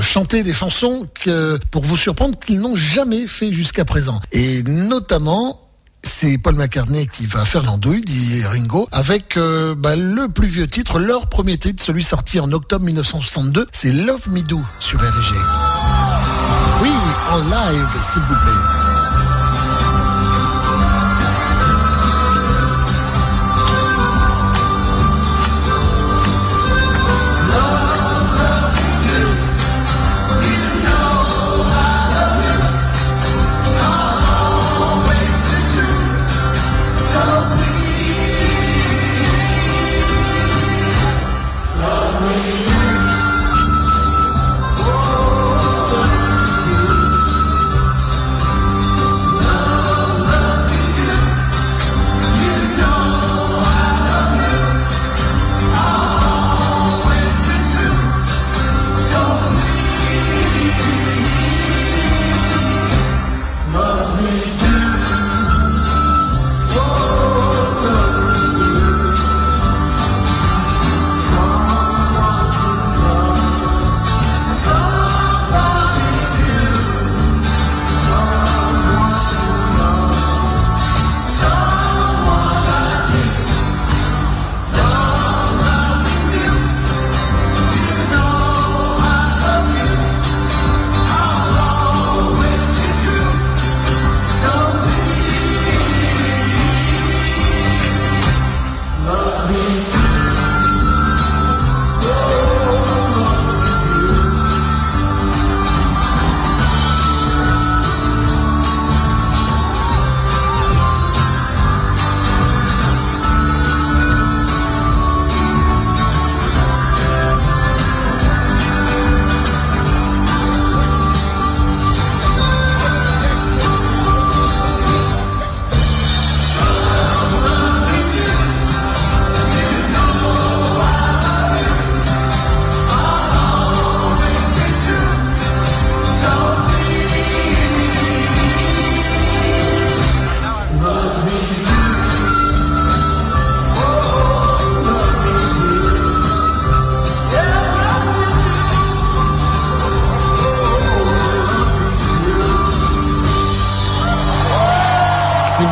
chanter 0.00 0.42
des 0.42 0.54
chansons 0.54 1.06
que, 1.12 1.58
pour 1.70 1.82
vous 1.82 1.98
surprendre 1.98 2.38
qu'ils 2.38 2.60
n'ont 2.60 2.76
jamais 2.76 3.26
fait 3.26 3.52
jusqu'à 3.52 3.84
présent, 3.84 4.18
et 4.32 4.62
notamment 4.62 5.69
c'est 6.02 6.38
Paul 6.38 6.54
McCartney 6.54 7.06
qui 7.06 7.26
va 7.26 7.44
faire 7.44 7.62
l'andouille, 7.62 8.02
dit 8.02 8.42
Ringo, 8.44 8.88
avec 8.92 9.36
euh, 9.36 9.74
bah, 9.74 9.96
le 9.96 10.28
plus 10.28 10.48
vieux 10.48 10.66
titre, 10.66 10.98
leur 10.98 11.28
premier 11.28 11.58
titre, 11.58 11.82
celui 11.82 12.04
sorti 12.04 12.40
en 12.40 12.52
octobre 12.52 12.84
1962, 12.84 13.66
c'est 13.72 13.92
Love 13.92 14.28
Me 14.28 14.42
Do 14.42 14.60
sur 14.78 15.00
RG. 15.00 15.34
Oui, 16.82 16.90
en 17.30 17.38
live, 17.38 17.88
s'il 18.02 18.22
vous 18.22 18.34
plaît. 18.34 18.79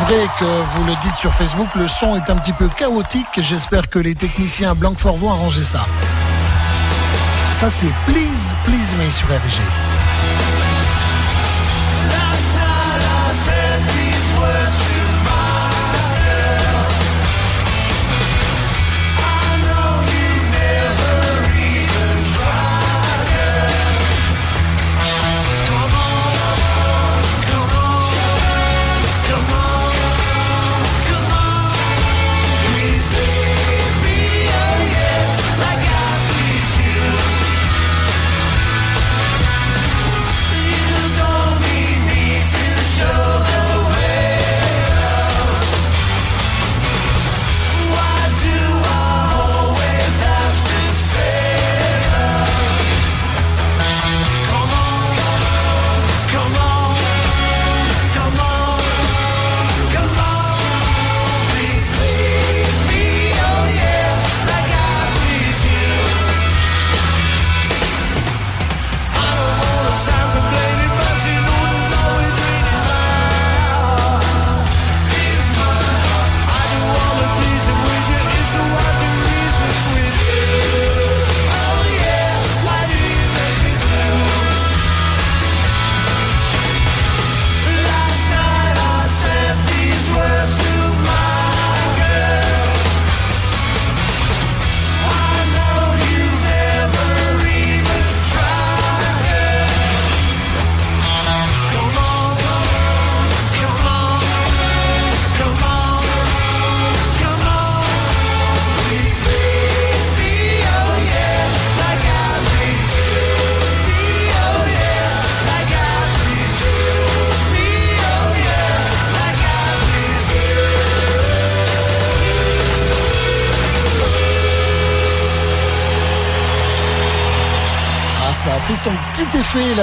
Que 0.09 0.45
vous 0.45 0.83
le 0.85 0.93
dites 1.01 1.15
sur 1.15 1.33
Facebook, 1.33 1.67
le 1.75 1.87
son 1.87 2.15
est 2.15 2.29
un 2.31 2.35
petit 2.35 2.53
peu 2.53 2.67
chaotique. 2.67 3.27
J'espère 3.37 3.89
que 3.89 3.99
les 3.99 4.15
techniciens 4.15 4.71
à 4.71 4.73
Blanquefort 4.73 5.17
vont 5.17 5.29
arranger 5.29 5.63
ça. 5.63 5.85
Ça, 7.51 7.69
c'est 7.69 7.93
Please, 8.05 8.55
Please 8.65 8.95
Me 8.97 9.11
sur 9.11 9.27
RG. 9.27 9.88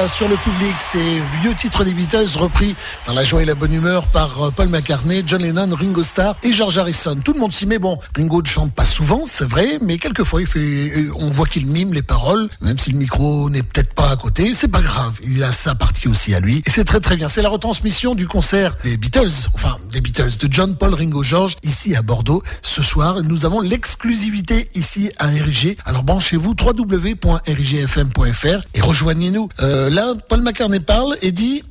Sur 0.08 0.28
le 0.28 0.36
public. 0.36 0.74
Ces 0.78 1.20
vieux 1.40 1.54
titres 1.54 1.84
des 1.84 1.92
Beatles 1.92 2.38
repris 2.38 2.74
dans 3.06 3.14
la 3.14 3.24
joie 3.24 3.42
et 3.42 3.44
la 3.44 3.54
bonne 3.54 3.72
humeur 3.72 4.06
par 4.08 4.42
euh, 4.42 4.50
Paul 4.50 4.68
McCartney, 4.68 5.22
John 5.26 5.42
Lennon, 5.42 5.68
Ringo 5.74 6.02
Starr 6.02 6.36
et 6.42 6.52
George 6.52 6.78
Harrison. 6.78 7.16
Tout 7.24 7.32
le 7.32 7.40
monde 7.40 7.52
s'y 7.52 7.66
met. 7.66 7.78
Bon, 7.78 7.98
Ringo 8.16 8.42
ne 8.42 8.46
chante 8.46 8.72
pas 8.72 8.84
souvent, 8.84 9.22
c'est 9.26 9.48
vrai, 9.48 9.78
mais 9.80 9.98
quelquefois 9.98 10.40
il 10.40 10.46
fait, 10.46 10.58
euh, 10.60 11.12
on 11.16 11.30
voit 11.30 11.46
qu'il 11.46 11.66
mime 11.66 11.94
les 11.94 12.02
paroles, 12.02 12.48
même 12.60 12.78
si 12.78 12.90
le 12.90 12.98
micro 12.98 13.50
n'est 13.50 13.62
peut-être 13.62 13.94
pas 13.94 14.10
à 14.10 14.16
côté. 14.16 14.54
C'est 14.54 14.68
pas 14.68 14.80
grave. 14.80 15.14
Il 15.24 15.42
a 15.42 15.52
sa 15.52 15.74
partie 15.74 16.08
aussi 16.08 16.34
à 16.34 16.40
lui 16.40 16.62
et 16.64 16.70
c'est 16.70 16.84
très 16.84 17.00
très 17.00 17.16
bien. 17.16 17.28
C'est 17.28 17.42
la 17.42 17.48
retransmission 17.48 18.14
du 18.14 18.28
concert 18.28 18.76
des 18.82 18.96
Beatles, 18.96 19.48
enfin 19.54 19.76
Beatles 20.16 20.38
de 20.38 20.48
John, 20.50 20.74
Paul, 20.76 20.94
Ringo, 20.94 21.22
George 21.22 21.56
ici 21.62 21.94
à 21.94 22.00
Bordeaux 22.00 22.42
ce 22.62 22.82
soir. 22.82 23.22
Nous 23.22 23.44
avons 23.44 23.60
l'exclusivité 23.60 24.66
ici 24.74 25.10
à 25.18 25.26
RIG. 25.26 25.76
Alors 25.84 26.04
branchez-vous 26.04 26.54
www.rigfm.fr 26.58 28.60
et 28.72 28.80
rejoignez-nous. 28.80 29.50
Euh, 29.60 29.90
là, 29.90 30.14
Paul 30.28 30.40
McCartney 30.40 30.80
parle 30.80 31.18
et 31.20 31.32
dit 31.32 31.64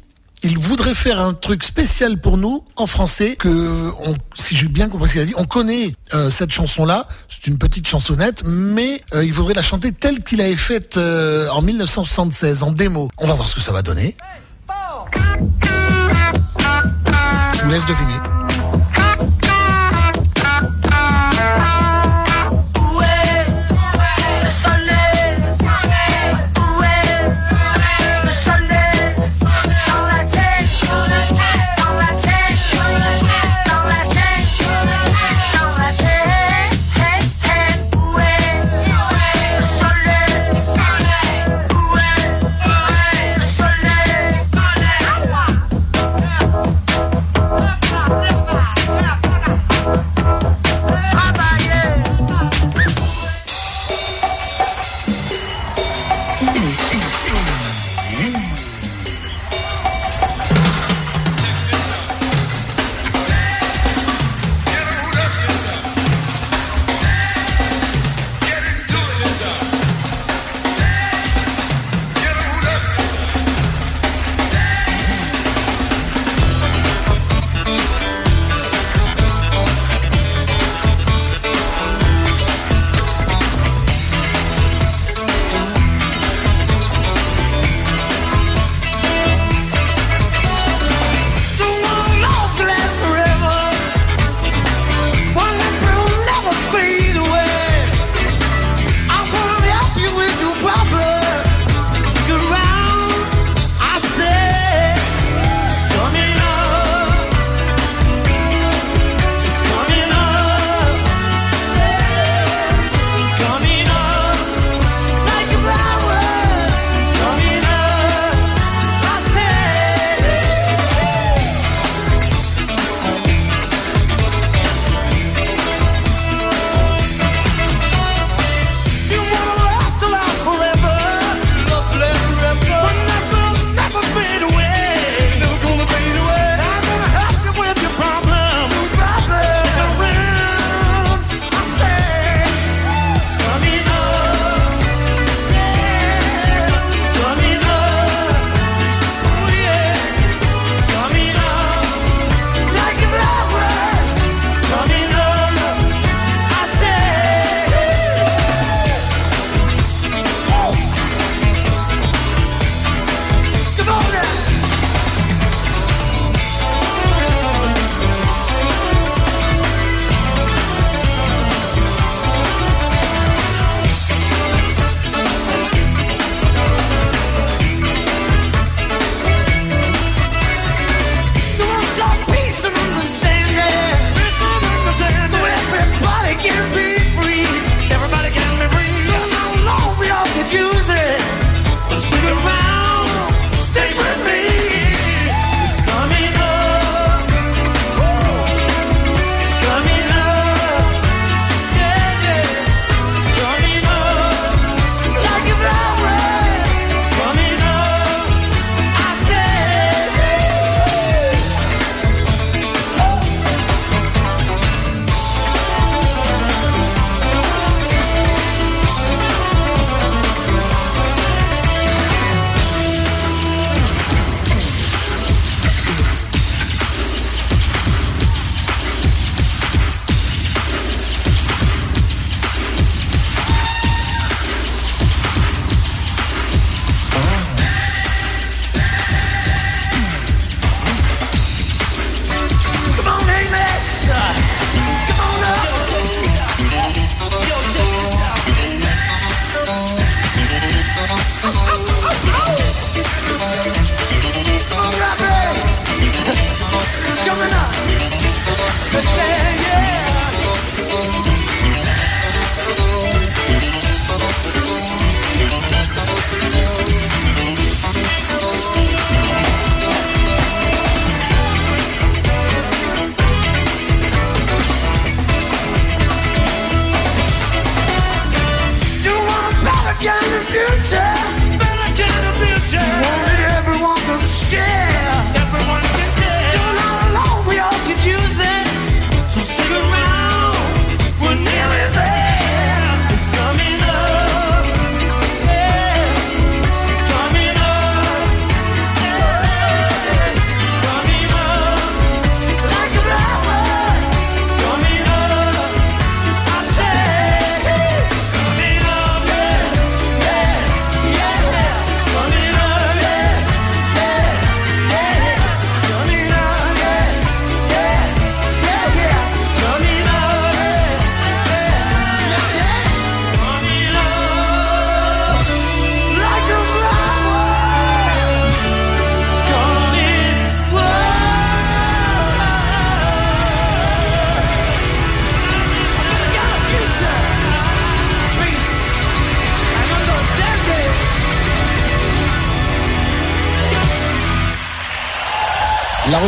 il 0.44 0.60
voudrait 0.60 0.94
faire 0.94 1.20
un 1.20 1.34
truc 1.34 1.64
spécial 1.64 2.22
pour 2.22 2.38
nous 2.38 2.64
en 2.76 2.86
français 2.86 3.36
que 3.36 3.92
si 4.36 4.56
j'ai 4.56 4.68
bien 4.68 4.90
compris 4.90 5.08
ce 5.08 5.14
qu'il 5.14 5.24
a 5.24 5.26
dit 5.26 5.34
on 5.38 5.46
connaît 5.46 5.96
euh, 6.14 6.30
cette 6.30 6.52
chanson 6.52 6.86
là 6.86 7.08
c'est 7.30 7.48
une 7.48 7.58
petite 7.58 7.88
chansonnette 7.88 8.44
mais 8.46 9.02
euh, 9.16 9.26
il 9.26 9.34
voudrait 9.34 9.56
la 9.56 9.64
chanter 9.64 9.92
telle 9.92 10.24
qu'il 10.24 10.42
avait 10.42 10.56
faite 10.56 10.98
en 10.98 11.64
1976 11.64 12.62
en 12.62 12.72
démo 12.72 13.10
on 13.18 13.26
va 13.28 13.34
voir 13.34 13.48
ce 13.48 13.56
que 13.56 13.62
ça 13.62 13.72
va 13.72 13.82
donner 13.82 14.16
je 17.56 17.64
vous 17.64 17.72
laisse 17.72 17.88
deviner 17.88 18.35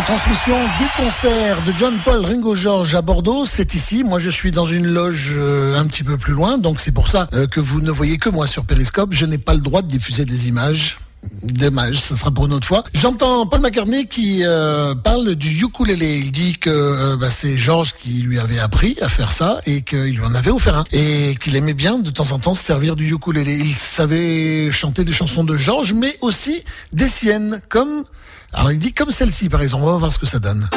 retransmission 0.08 0.56
du 0.78 0.86
concert 0.96 1.62
de 1.66 1.74
John 1.78 1.94
Paul 2.06 2.26
Ringo 2.26 2.56
George 2.56 2.96
à 2.96 3.02
Bordeaux, 3.02 3.46
c'est 3.46 3.74
ici. 3.74 4.06
Moi, 4.06 4.20
je 4.20 4.30
suis 4.30 4.52
dans 4.52 4.66
une 4.66 4.88
loge 4.88 5.34
euh, 5.36 5.78
un 5.78 5.86
petit 5.86 6.04
peu 6.04 6.18
plus 6.18 6.32
loin, 6.32 6.58
donc 6.58 6.80
c'est 6.80 6.94
pour 6.94 7.10
ça 7.10 7.28
euh, 7.34 7.46
que 7.46 7.60
vous 7.60 7.82
ne 7.82 7.92
voyez 7.92 8.18
que 8.18 8.30
moi 8.30 8.48
sur 8.48 8.64
Periscope. 8.64 9.10
Je 9.12 9.26
n'ai 9.26 9.38
pas 9.38 9.54
le 9.54 9.60
droit 9.60 9.82
de 9.82 9.88
diffuser 9.88 10.24
des 10.24 10.48
images. 10.48 10.98
Dommage, 11.44 12.00
ce 12.00 12.16
sera 12.16 12.32
pour 12.32 12.46
une 12.46 12.54
autre 12.54 12.68
fois. 12.68 12.84
J'entends 12.94 13.48
Paul 13.48 13.62
McCartney 13.62 14.08
qui 14.08 14.42
euh, 14.44 14.96
parle 14.96 15.36
du 15.36 15.50
ukulélé. 15.64 16.18
Il 16.18 16.32
dit 16.32 16.58
que 16.58 17.16
bah, 17.16 17.30
c'est 17.30 17.58
George 17.58 17.94
qui 17.94 18.22
lui 18.22 18.40
avait 18.40 18.60
appris 18.60 18.98
à 19.02 19.10
faire 19.10 19.32
ça 19.32 19.60
et 19.66 19.82
qu'il 19.82 20.16
lui 20.16 20.24
en 20.24 20.36
avait 20.36 20.52
offert 20.52 20.78
un. 20.78 20.84
Et 20.92 21.36
qu'il 21.42 21.56
aimait 21.56 21.74
bien 21.74 22.00
de 22.00 22.10
temps 22.12 22.32
en 22.32 22.40
temps 22.40 22.54
se 22.54 22.64
servir 22.64 22.96
du 22.96 23.14
ukulélé. 23.14 23.58
Il 23.58 23.76
savait 23.76 24.72
chanter 24.72 25.04
des 25.04 25.14
chansons 25.14 25.44
de 25.44 25.58
George, 25.58 25.94
mais 25.94 26.16
aussi 26.22 26.64
des 26.94 27.08
siennes, 27.08 27.62
comme 27.70 28.04
alors 28.54 28.72
il 28.72 28.80
dit 28.80 28.94
comme 28.94 29.12
celle-ci 29.12 29.50
par 29.50 29.62
exemple, 29.62 29.84
on 29.84 29.92
va 29.92 29.98
voir 29.98 30.14
ce 30.14 30.20
que 30.20 30.26
ça 30.26 30.40
donne. 30.40 30.70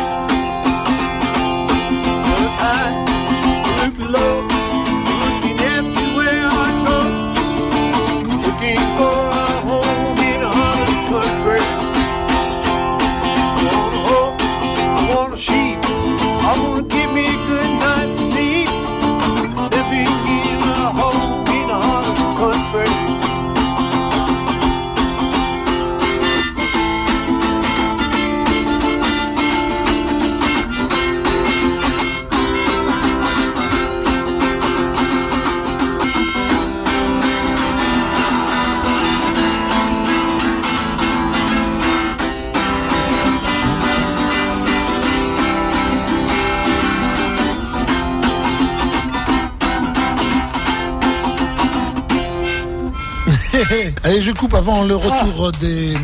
Allez, 54.03 54.23
je 54.23 54.33
coupe 54.33 54.55
avant 54.55 54.85
le 54.85 54.97
retour 54.97 55.53
des, 55.53 55.95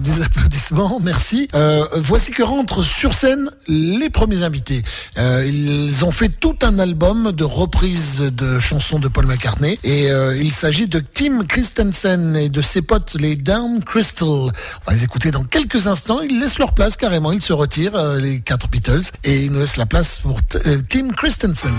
des, 0.00 0.22
applaudissements. 0.24 0.98
Merci. 1.00 1.48
Euh, 1.54 1.84
voici 1.94 2.32
que 2.32 2.42
rentrent 2.42 2.82
sur 2.82 3.14
scène 3.14 3.50
les 3.68 4.10
premiers 4.10 4.42
invités. 4.42 4.82
Euh, 5.18 5.46
ils 5.46 6.04
ont 6.04 6.10
fait 6.10 6.28
tout 6.28 6.56
un 6.62 6.80
album 6.80 7.30
de 7.30 7.44
reprises 7.44 8.20
de 8.20 8.58
chansons 8.58 8.98
de 8.98 9.06
Paul 9.06 9.26
McCartney 9.26 9.78
et 9.84 10.10
euh, 10.10 10.36
il 10.36 10.52
s'agit 10.52 10.88
de 10.88 10.98
Tim 10.98 11.44
Christensen 11.44 12.36
et 12.36 12.48
de 12.48 12.60
ses 12.60 12.82
potes 12.82 13.14
les 13.14 13.36
Down 13.36 13.84
Crystal. 13.84 14.28
On 14.28 14.50
va 14.86 14.92
les 14.92 15.04
écouter 15.04 15.30
dans 15.30 15.44
quelques 15.44 15.86
instants. 15.86 16.20
Ils 16.20 16.40
laissent 16.40 16.58
leur 16.58 16.74
place 16.74 16.96
carrément. 16.96 17.30
Ils 17.30 17.40
se 17.40 17.52
retirent, 17.52 17.94
euh, 17.94 18.18
les 18.18 18.40
quatre 18.40 18.68
Beatles, 18.68 19.12
et 19.22 19.44
ils 19.44 19.52
nous 19.52 19.60
laissent 19.60 19.76
la 19.76 19.86
place 19.86 20.18
pour 20.18 20.38
euh, 20.66 20.82
Tim 20.88 21.10
Christensen. 21.16 21.72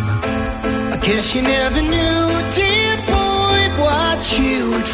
I 0.92 0.98
guess 1.02 1.36
you 1.36 1.42
never 1.42 1.82
knew, 1.82 2.42
dear 2.56 2.98
boy, 3.08 3.84
what 3.84 4.40
you 4.40 4.72
would 4.72 4.88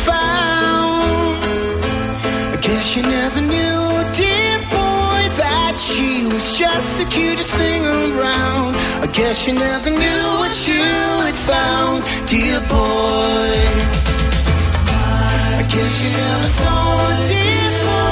just 6.57 6.97
the 6.97 7.05
cutest 7.11 7.51
thing 7.55 7.85
around. 7.85 8.75
I 9.03 9.07
guess 9.11 9.45
you 9.45 9.53
never 9.53 9.89
knew 9.89 10.25
what 10.39 10.55
you 10.67 10.87
had 11.27 11.35
found, 11.35 12.03
dear 12.31 12.59
boy. 12.71 13.55
I 14.87 15.65
guess 15.67 15.93
you 16.03 16.11
never 16.23 16.49
saw, 16.59 17.11
dear 17.27 17.71
boy, 17.83 18.04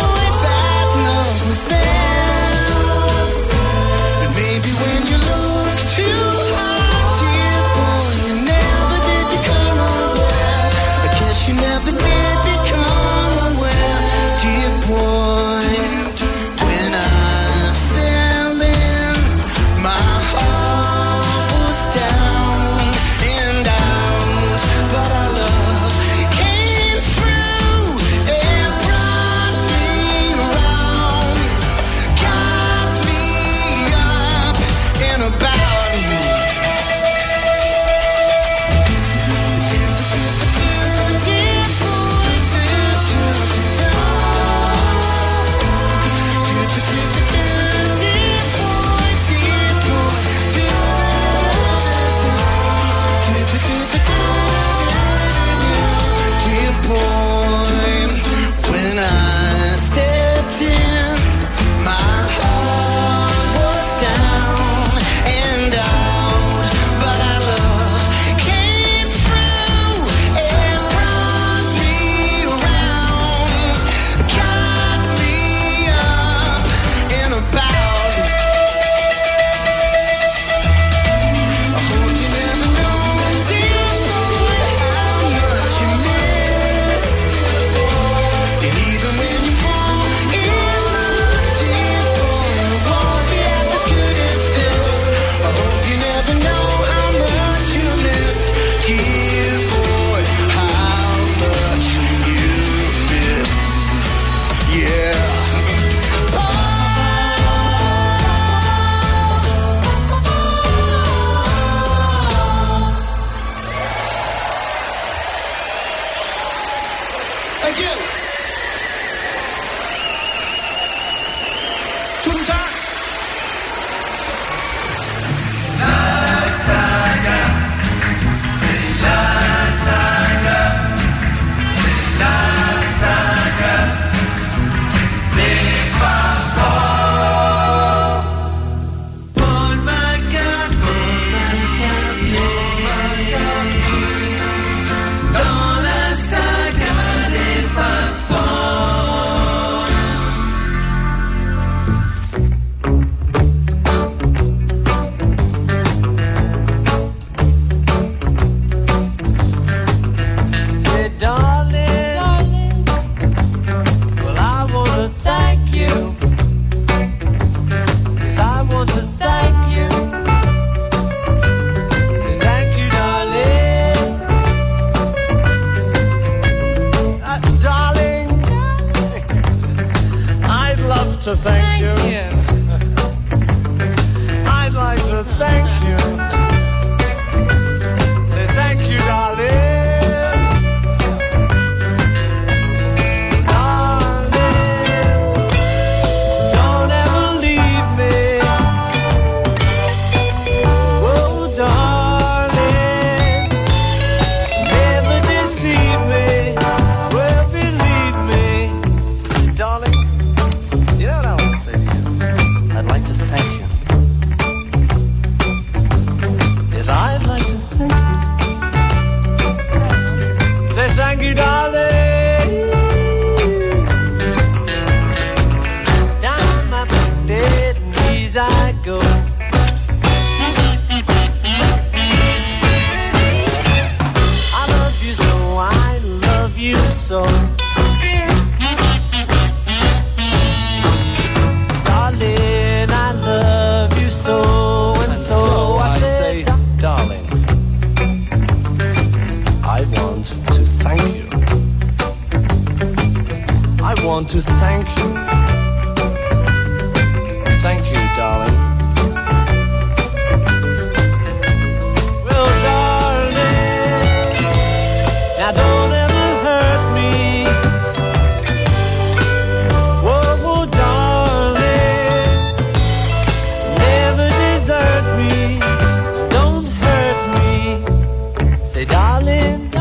Darling. 278.86 279.73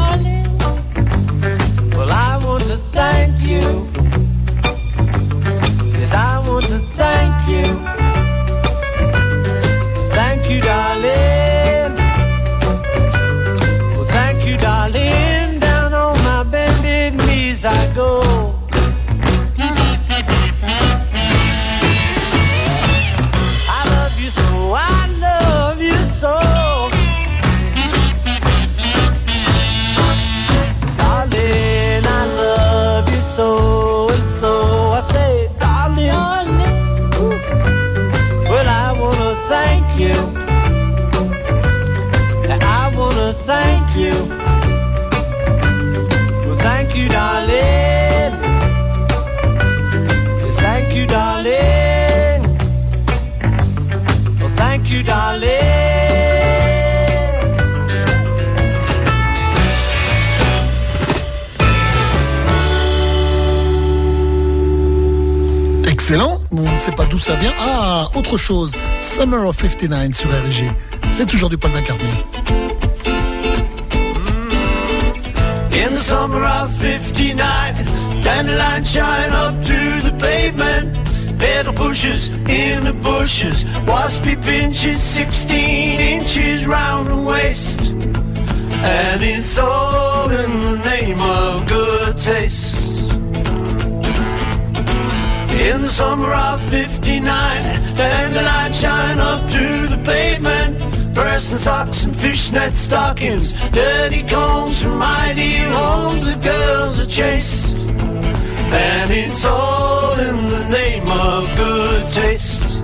Autre 68.33 68.43
chose. 68.43 68.73
Summer 69.01 69.47
of 69.47 69.57
59 69.57 70.15
sur 70.15 70.31
RG. 70.31 70.73
C'est 71.13 71.27
toujours 71.27 71.51
du 71.51 71.59
Paul 71.59 71.73
McCartney. 71.73 72.07
Mm. 74.15 75.87
In 75.87 75.95
the 75.95 75.99
summer 75.99 76.43
of 76.43 76.75
59, 76.79 77.75
dandelions 78.23 78.91
shine 78.91 79.33
up 79.33 79.55
to 79.63 80.01
the 80.03 80.13
pavement. 80.19 80.97
Pedal 81.39 81.75
bushes 81.75 82.29
in 82.49 82.85
the 82.85 82.95
bushes, 83.03 83.65
waspy 83.87 84.37
pinches 84.41 85.01
16 85.01 86.01
inches 86.01 86.67
round 86.67 87.09
the 87.09 87.17
waist. 87.17 87.81
And 88.85 89.23
it's 89.23 89.59
all 89.59 90.31
in 90.31 90.61
the 90.61 90.79
name 90.85 91.21
of 91.21 91.67
good 91.67 92.17
taste. 92.17 92.62
In 95.63 95.81
the 95.81 95.89
summer 95.89 96.33
of 96.33 96.61
59, 96.71 97.23
dandelion 97.95 98.73
shine 98.73 99.21
up 99.21 99.49
to 99.49 99.87
the 99.87 100.03
pavement. 100.05 100.77
Pressing 101.15 101.59
socks 101.59 102.03
and 102.03 102.17
fishnet 102.17 102.75
stockings, 102.75 103.53
dirty 103.71 104.25
combs 104.25 104.83
from 104.83 105.01
ideal 105.01 105.71
homes, 105.71 106.25
the 106.27 106.37
girls 106.41 106.99
are 106.99 107.07
chased. 107.07 107.77
And 107.87 109.11
it's 109.13 109.45
all 109.45 110.19
in 110.19 110.37
the 110.51 110.69
name 110.69 111.09
of 111.09 111.47
good 111.57 112.09
taste. 112.09 112.83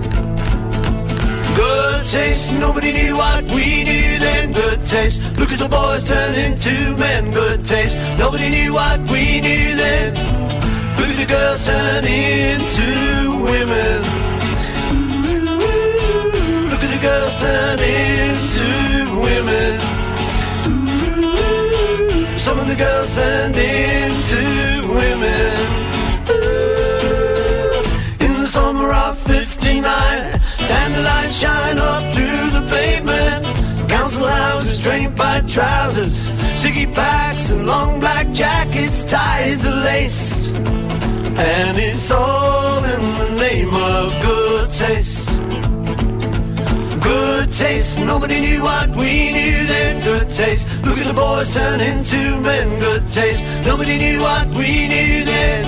Good 1.57 2.07
taste, 2.07 2.53
nobody 2.53 2.93
knew 2.93 3.17
what 3.17 3.43
we 3.43 3.83
knew 3.83 4.19
then. 4.19 4.53
Good 4.53 4.85
taste, 4.85 5.21
look 5.37 5.51
at 5.51 5.59
the 5.59 5.67
boys 5.67 6.05
turn 6.07 6.33
into 6.33 6.95
men. 6.95 7.31
Good 7.31 7.65
taste, 7.65 7.97
nobody 8.17 8.49
knew 8.49 8.73
what 8.73 9.01
we 9.11 9.41
knew 9.41 9.75
then. 9.75 10.28
The 11.19 11.25
girls 11.25 11.65
turn 11.65 12.05
into 12.05 13.43
women. 13.43 13.99
Look 16.71 16.81
at 16.81 16.91
the 16.95 17.01
girls 17.01 17.35
turn 17.41 17.79
into 17.79 18.69
women. 19.19 19.79
Some 22.39 22.57
of 22.57 22.67
the 22.67 22.75
girls 22.77 23.13
turned 23.15 23.57
into 23.57 24.87
women. 24.87 25.57
In 28.21 28.39
the 28.41 28.47
summer 28.47 28.93
of 28.93 29.19
59, 29.19 29.83
dandelions 30.69 31.37
shine 31.37 31.79
up 31.79 32.13
through 32.13 32.49
the 32.57 32.65
pavement. 32.69 33.45
Council 33.89 34.25
houses 34.25 34.81
draped 34.81 35.17
by 35.17 35.41
trousers, 35.41 36.29
sticky 36.55 36.85
packs 36.87 37.49
and 37.49 37.67
long 37.67 37.99
black 37.99 38.31
jackets, 38.31 39.03
ties 39.03 39.65
are 39.65 39.83
laced. 39.83 40.28
And 41.41 41.77
it's 41.77 42.11
all 42.11 42.83
in 42.83 43.01
the 43.17 43.29
name 43.39 43.73
of 43.73 44.11
good 44.21 44.69
taste. 44.69 45.29
Good 47.01 47.53
taste, 47.53 47.97
nobody 47.99 48.41
knew 48.41 48.61
what 48.63 48.89
we 48.89 49.31
knew 49.31 49.65
then. 49.65 50.03
Good 50.03 50.29
taste, 50.31 50.67
look 50.83 50.97
at 50.97 51.07
the 51.07 51.13
boys 51.13 51.53
turn 51.53 51.79
into 51.79 52.41
men. 52.41 52.79
Good 52.79 53.07
taste, 53.09 53.43
nobody 53.65 53.97
knew 53.97 54.19
what 54.19 54.47
we 54.49 54.89
knew 54.89 55.23
then. 55.23 55.63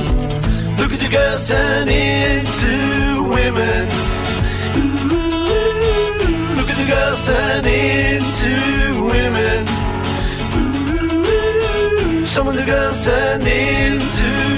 Look 0.78 0.92
at 0.92 1.00
the 1.00 1.10
girls 1.10 1.48
turn 1.48 1.88
into 1.88 3.24
women. 3.30 3.88
Look 6.58 6.70
at 6.70 6.78
the 6.84 6.88
girls 6.96 7.26
turn 7.26 7.66
into 7.66 9.06
women. 9.06 9.68
Some 12.26 12.48
of 12.50 12.56
the 12.56 12.66
girls 12.66 13.04
turn 13.06 13.42
into 13.48 14.51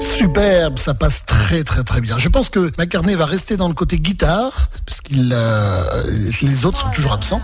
Superbe, 0.00 0.78
ça 0.78 0.94
passe 0.94 1.24
très 1.26 1.62
très 1.62 1.84
très 1.84 2.00
bien. 2.00 2.18
Je 2.18 2.28
pense 2.28 2.48
que 2.48 2.72
McCartney 2.78 3.14
va 3.14 3.26
rester 3.26 3.56
dans 3.56 3.68
le 3.68 3.74
côté 3.74 3.98
guitare, 3.98 4.68
parce 4.86 5.00
euh, 5.12 6.02
les 6.42 6.64
autres 6.64 6.80
sont 6.80 6.90
toujours 6.90 7.12
absents. 7.12 7.42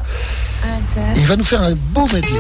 Ah, 0.65 0.67
il 1.17 1.27
va 1.27 1.37
nous 1.37 1.45
faire 1.45 1.63
un 1.63 1.75
beau 1.75 2.07
medley. 2.07 2.39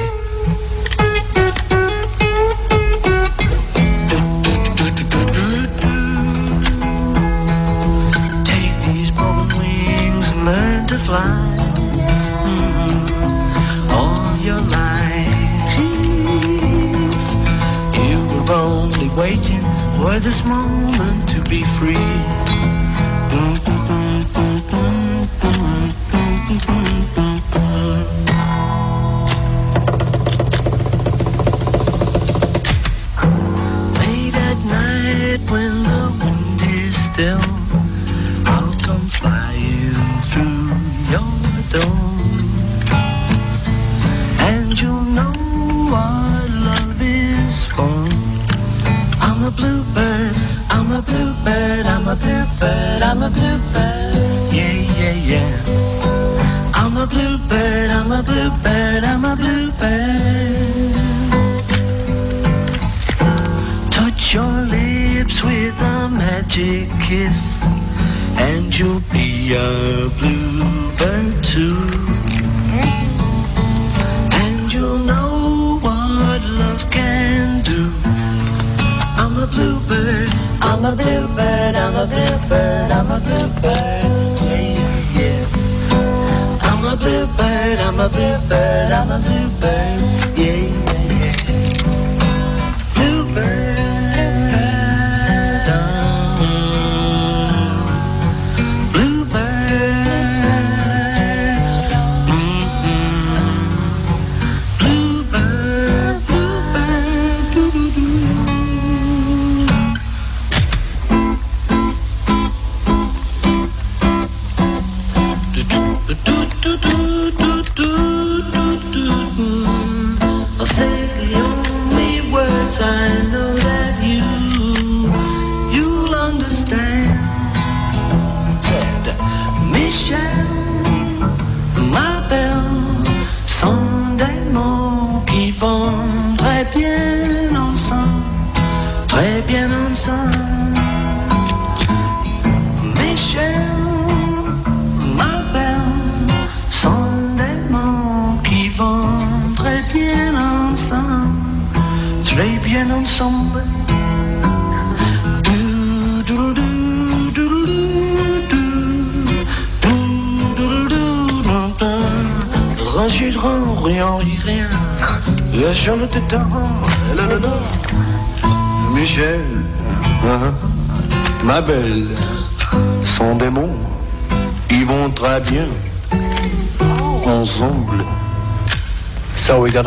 fly 11.11 11.56
mm, 12.46 13.11
all 13.98 14.36
your 14.48 14.61
life. 14.78 15.78
You 18.06 18.18
were 18.30 18.52
only 18.52 19.08
waiting 19.16 19.64
for 19.96 20.20
this 20.20 20.44
moment 20.44 21.28
to 21.30 21.40
be 21.50 21.64
free. 21.64 22.06
Mm. 23.32 23.70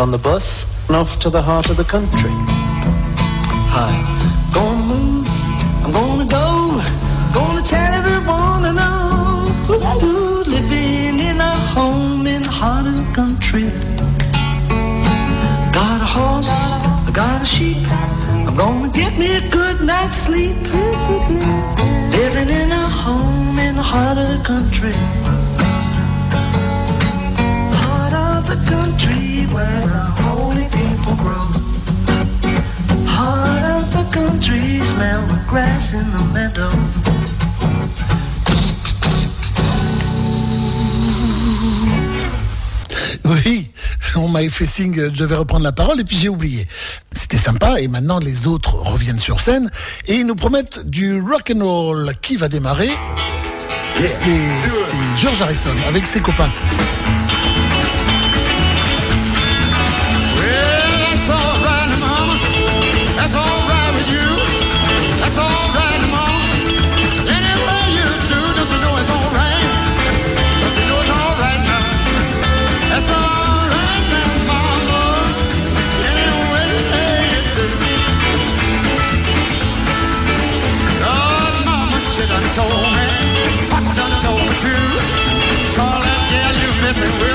on 0.04 0.12
the 0.12 0.18
bus 0.18 0.66
and 0.90 0.98
off 0.98 1.18
to 1.18 1.30
the 1.30 1.42
heart 1.42 1.70
of 1.70 1.78
the 1.78 1.84
country. 1.86 2.30
Hi. 3.72 4.23
fait 44.54 44.66
je 45.14 45.24
vais 45.24 45.36
reprendre 45.36 45.64
la 45.64 45.72
parole 45.72 46.00
et 46.00 46.04
puis 46.04 46.18
j'ai 46.18 46.30
oublié. 46.30 46.68
C'était 47.12 47.38
sympa 47.38 47.80
et 47.80 47.88
maintenant 47.88 48.20
les 48.20 48.48
autres 48.48 48.76
reviennent 48.76 49.20
sur 49.20 49.40
scène 49.40 49.70
et 50.08 50.16
ils 50.16 50.26
nous 50.26 50.36
promettent 50.36 50.88
du 50.88 51.20
rock 51.20 51.52
and 51.56 51.64
roll 51.64 52.12
qui 52.22 52.36
va 52.36 52.48
démarrer. 52.48 52.92
Yeah. 54.00 54.08
C'est 54.08 55.22
George 55.22 55.42
Harrison 55.42 55.76
avec 55.88 56.08
ses 56.08 56.20
copains. 56.20 56.50
we're 87.20 87.33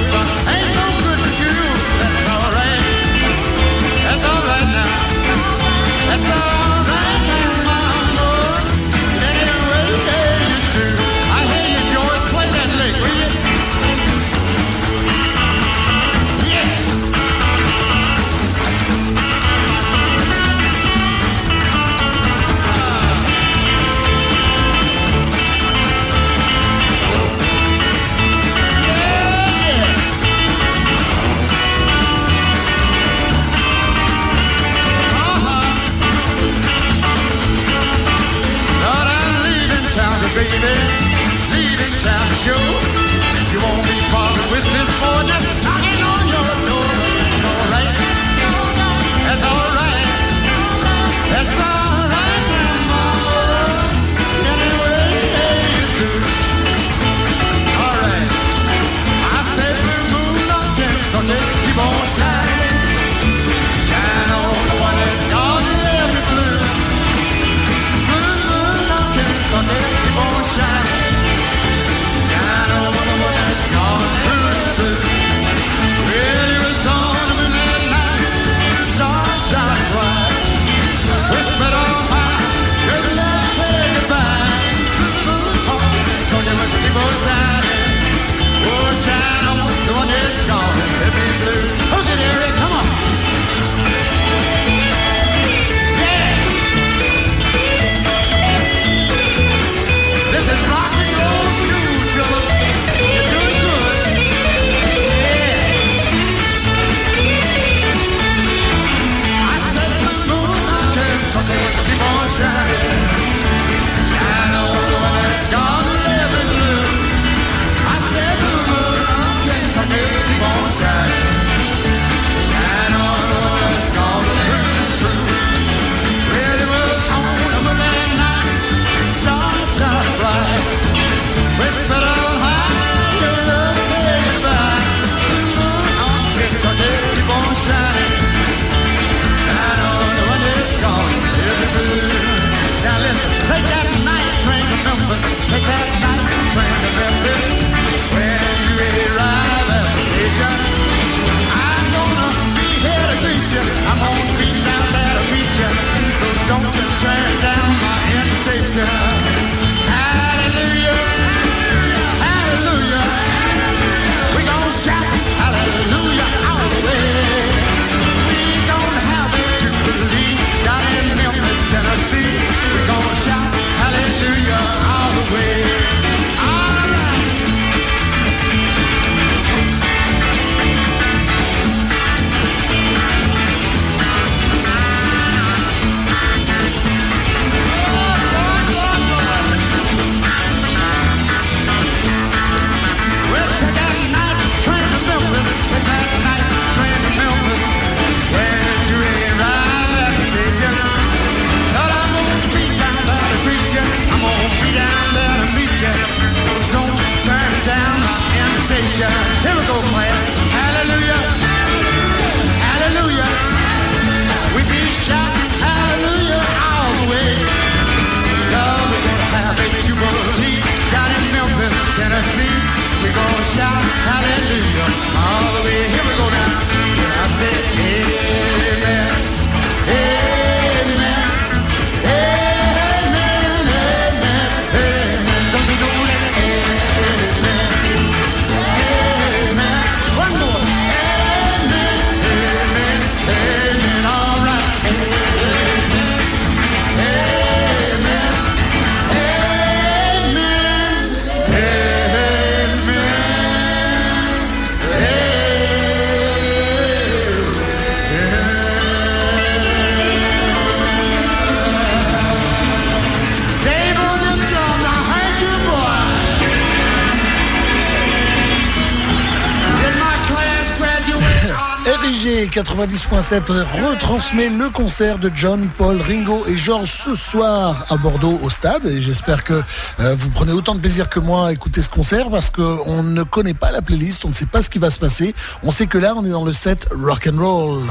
90.7 272.69 273.51
retransmet 273.83 274.51
le 274.51 274.69
concert 274.69 275.19
de 275.19 275.33
John, 275.35 275.71
Paul, 275.79 276.01
Ringo 276.03 276.45
et 276.47 276.59
George 276.59 276.91
ce 276.91 277.15
soir 277.15 277.87
à 277.89 277.97
Bordeaux 277.97 278.39
au 278.43 278.51
stade. 278.51 278.87
J'espère 278.99 279.43
que 279.43 279.55
euh, 280.01 280.15
vous 280.19 280.29
prenez 280.29 280.53
autant 280.53 280.75
de 280.75 280.81
plaisir 280.81 281.09
que 281.09 281.19
moi 281.19 281.49
à 281.49 281.53
écouter 281.53 281.81
ce 281.81 281.89
concert 281.89 282.29
parce 282.29 282.51
qu'on 282.51 283.03
ne 283.03 283.23
connaît 283.23 283.55
pas 283.55 283.73
la 283.73 283.81
playlist, 283.81 284.27
on 284.27 284.29
ne 284.29 284.35
sait 284.35 284.45
pas 284.45 284.61
ce 284.61 284.69
qui 284.69 284.79
va 284.79 284.91
se 284.91 284.99
passer. 284.99 285.35
On 285.63 285.71
sait 285.71 285.87
que 285.87 285.97
là, 285.97 286.13
on 286.15 286.25
est 286.27 286.31
dans 286.31 286.45
le 286.45 286.53
set 286.53 286.89
rock 286.95 287.27
and 287.33 287.39
roll. 287.43 287.83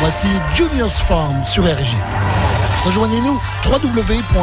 Voici 0.00 0.28
Junior's 0.54 0.98
Farm 0.98 1.44
sur 1.44 1.64
RG. 1.64 1.94
Rejoignez-nous 2.86 3.38
www.rgfm.fr 3.66 4.40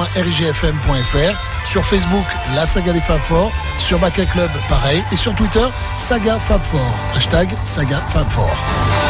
sur 1.68 1.84
Facebook 1.84 2.26
La 2.55 2.65
Saga 2.65 2.93
des 2.93 3.01
Fab 3.01 3.20
Four, 3.20 3.51
sur 3.78 3.99
Maca 3.99 4.26
Club 4.26 4.49
pareil 4.70 5.03
et 5.11 5.18
sur 5.18 5.36
Twitter 5.36 5.65
Saga 5.97 6.39
Fab 6.39 6.63
Four. 6.63 6.95
Hashtag 7.13 7.49
Saga 7.65 8.01
Fab 8.07 8.30
Four. 8.30 9.07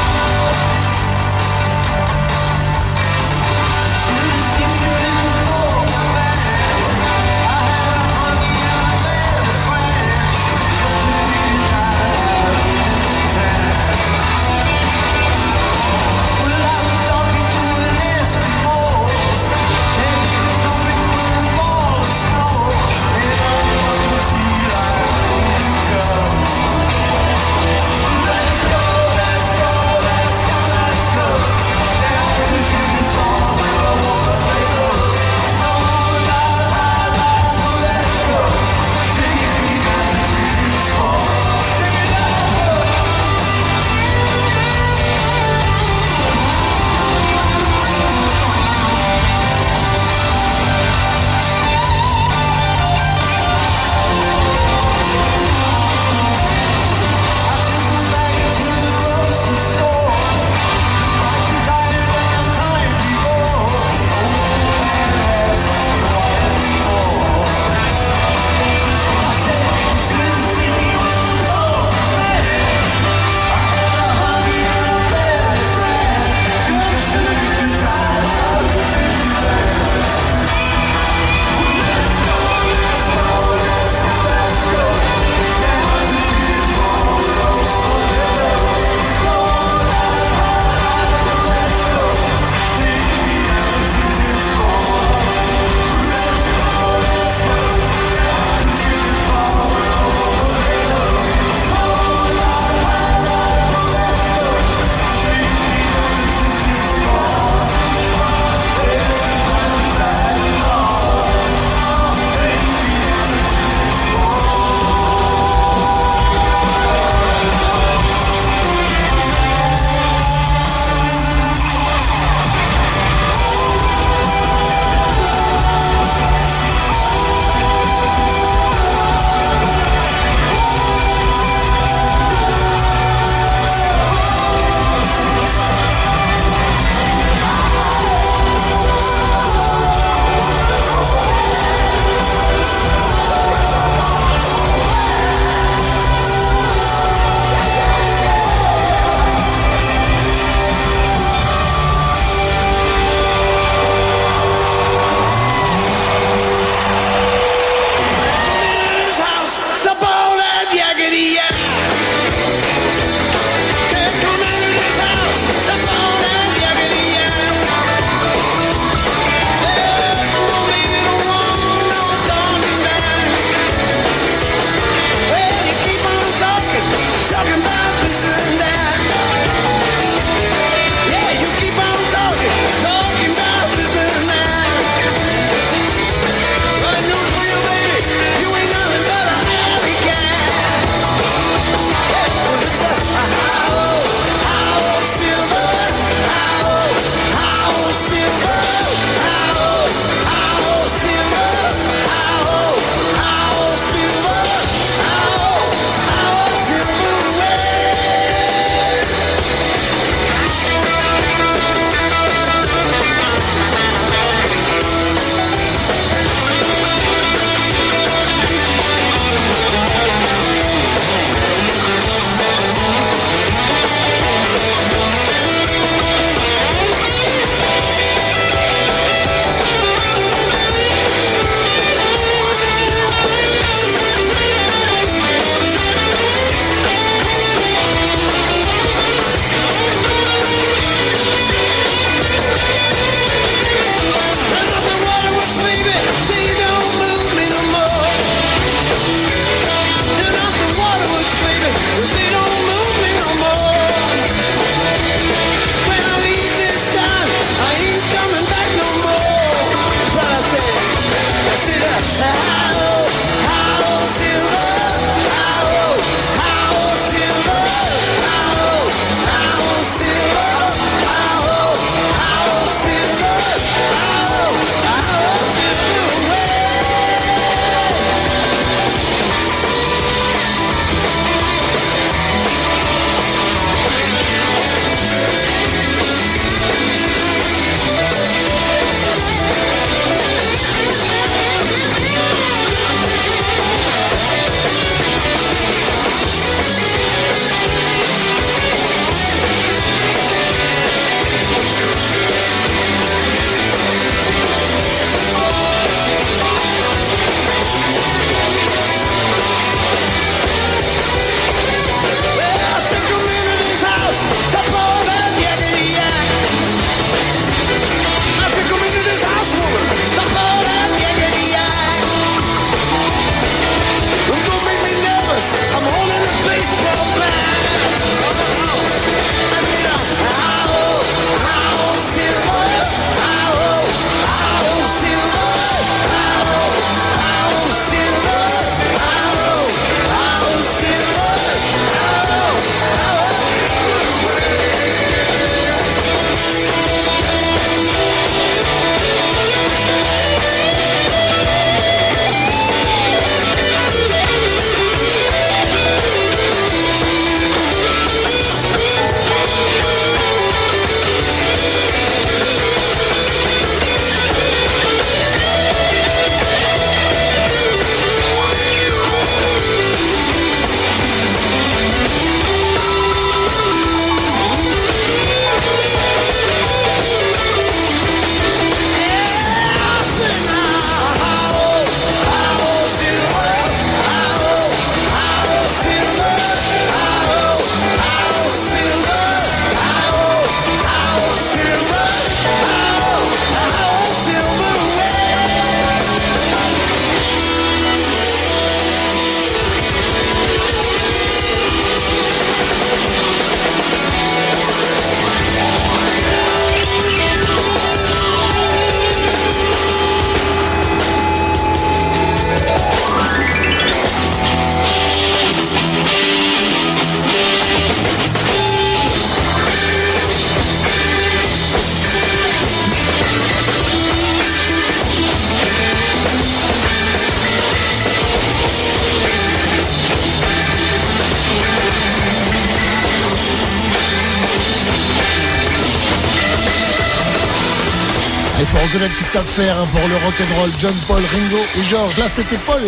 Savent 439.38 439.46
faire 439.46 439.78
pour 439.92 440.08
le 440.08 440.16
rock 440.26 440.34
and 440.42 440.50
roll. 440.60 440.72
John 440.80 440.96
Paul, 441.08 441.22
Ringo 441.32 441.60
et 441.78 441.84
George. 441.84 442.18
Là, 442.18 442.28
c'était 442.28 442.58
Paul 442.58 442.82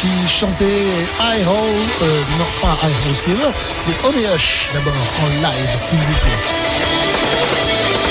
qui 0.00 0.08
chantait 0.28 0.86
I 1.18 1.42
Ho, 1.48 1.56
euh, 2.02 2.22
non 2.38 2.46
pas 2.60 2.78
I 2.86 2.90
Ho 2.90 3.14
Silver, 3.14 3.50
c'était 3.74 3.98
Hush 4.08 4.68
d'abord 4.72 4.92
en 4.92 5.26
live, 5.42 5.74
s'il 5.74 5.98
vous 5.98 6.04
plaît. 6.04 6.38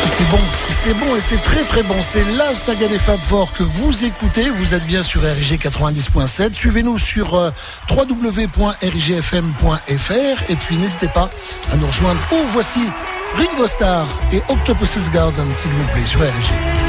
C'est 0.08 0.30
bon, 0.30 0.42
c'est 0.70 0.94
bon 0.94 1.16
et 1.16 1.22
c'est 1.22 1.42
très 1.42 1.64
très 1.64 1.84
bon. 1.84 1.96
C'est 2.02 2.26
la 2.36 2.54
saga 2.54 2.90
des 2.90 3.00
Fab 3.00 3.20
Four 3.20 3.54
que 3.54 3.64
vous 3.64 4.04
écoutez. 4.04 4.50
Vous 4.50 4.74
êtes 4.74 4.86
bien 4.86 5.02
sur 5.02 5.22
RIG 5.22 5.62
90.7. 5.62 6.52
Suivez-nous 6.54 6.98
sur 6.98 7.36
euh, 7.36 7.52
www.rigfm.fr 7.90 10.44
et 10.50 10.56
puis 10.56 10.78
n'hésitez 10.78 11.08
pas 11.08 11.30
à 11.72 11.78
nous 11.78 11.88
rejoindre. 11.88 12.20
Oh, 12.34 12.44
voici 12.52 12.82
Ringo 13.36 13.68
Starr 13.68 14.06
et 14.34 14.42
Octopus's 14.50 15.10
Garden, 15.12 15.54
s'il 15.54 15.72
vous 15.72 15.86
plaît, 15.94 16.06
sur 16.06 16.20
RIG. 16.20 16.89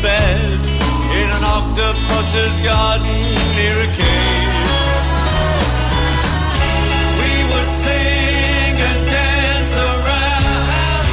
Seabed 0.00 0.64
in 1.20 1.28
an 1.30 1.44
octopus's 1.44 2.60
garden 2.60 3.20
near 3.56 3.76
a 3.76 3.88
cave. 3.98 4.54
We 7.20 7.32
would 7.50 7.70
sing 7.70 8.74
and 8.88 9.00
dance 9.16 9.74
around 9.90 11.06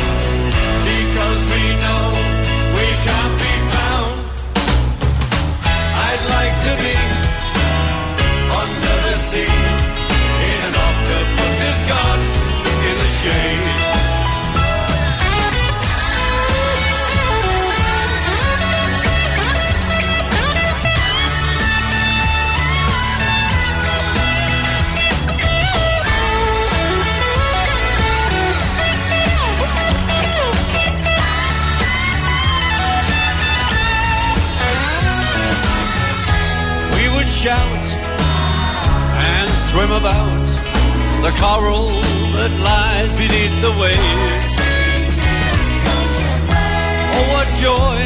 because 0.92 1.42
we 1.54 1.64
know 1.84 2.06
we 2.78 2.88
can't 3.06 3.36
be 3.44 3.56
found. 3.74 4.20
I'd 6.08 6.24
like 6.36 6.56
to 6.66 6.72
be 6.84 7.17
swim 39.78 39.92
about 39.92 40.46
the 41.22 41.32
coral 41.38 41.86
that 42.34 42.52
lies 42.66 43.14
beneath 43.14 43.56
the 43.62 43.74
waves. 43.78 44.56
Oh, 47.14 47.26
what 47.34 47.48
joy 47.62 48.00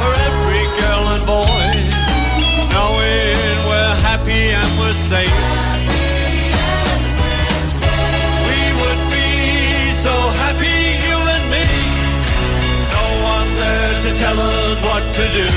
for 0.00 0.12
every 0.28 0.64
girl 0.80 1.04
and 1.12 1.24
boy, 1.36 1.68
knowing 2.72 3.52
we're 3.68 3.96
happy 4.08 4.44
and 4.60 4.70
we're 4.80 5.00
safe. 5.12 5.40
We 8.48 8.60
would 8.80 9.02
be 9.12 9.28
so 9.92 10.14
happy, 10.40 10.80
you 11.04 11.18
and 11.36 11.44
me. 11.52 11.66
No 12.96 13.04
one 13.36 13.50
there 13.60 13.94
to 14.04 14.10
tell 14.24 14.38
us 14.40 14.76
what 14.88 15.04
to 15.18 15.24
do. 15.36 15.48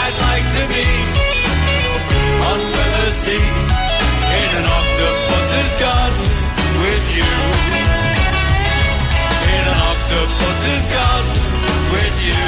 I'd 0.00 0.16
like 0.28 0.46
to 0.56 0.64
be 0.72 1.19
the 3.10 3.32
in 3.34 4.50
an 4.54 4.66
octopus's 4.70 5.74
garden 5.80 6.22
with 6.78 7.06
you. 7.16 7.26
In 9.50 9.64
an 9.66 9.80
octopus's 9.90 10.84
garden 10.94 11.34
with 11.90 12.16
you. 12.22 12.38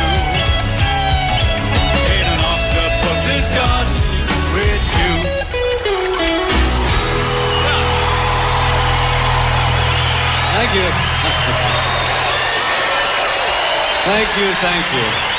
In 2.15 2.27
an 2.31 2.41
octopus's 2.55 3.47
garden 3.59 3.97
with 4.55 4.85
you. 4.99 5.13
Thank 10.55 10.71
you. 10.79 10.87
thank 14.07 14.31
you, 14.39 14.49
thank 14.63 14.87
you. 14.95 15.32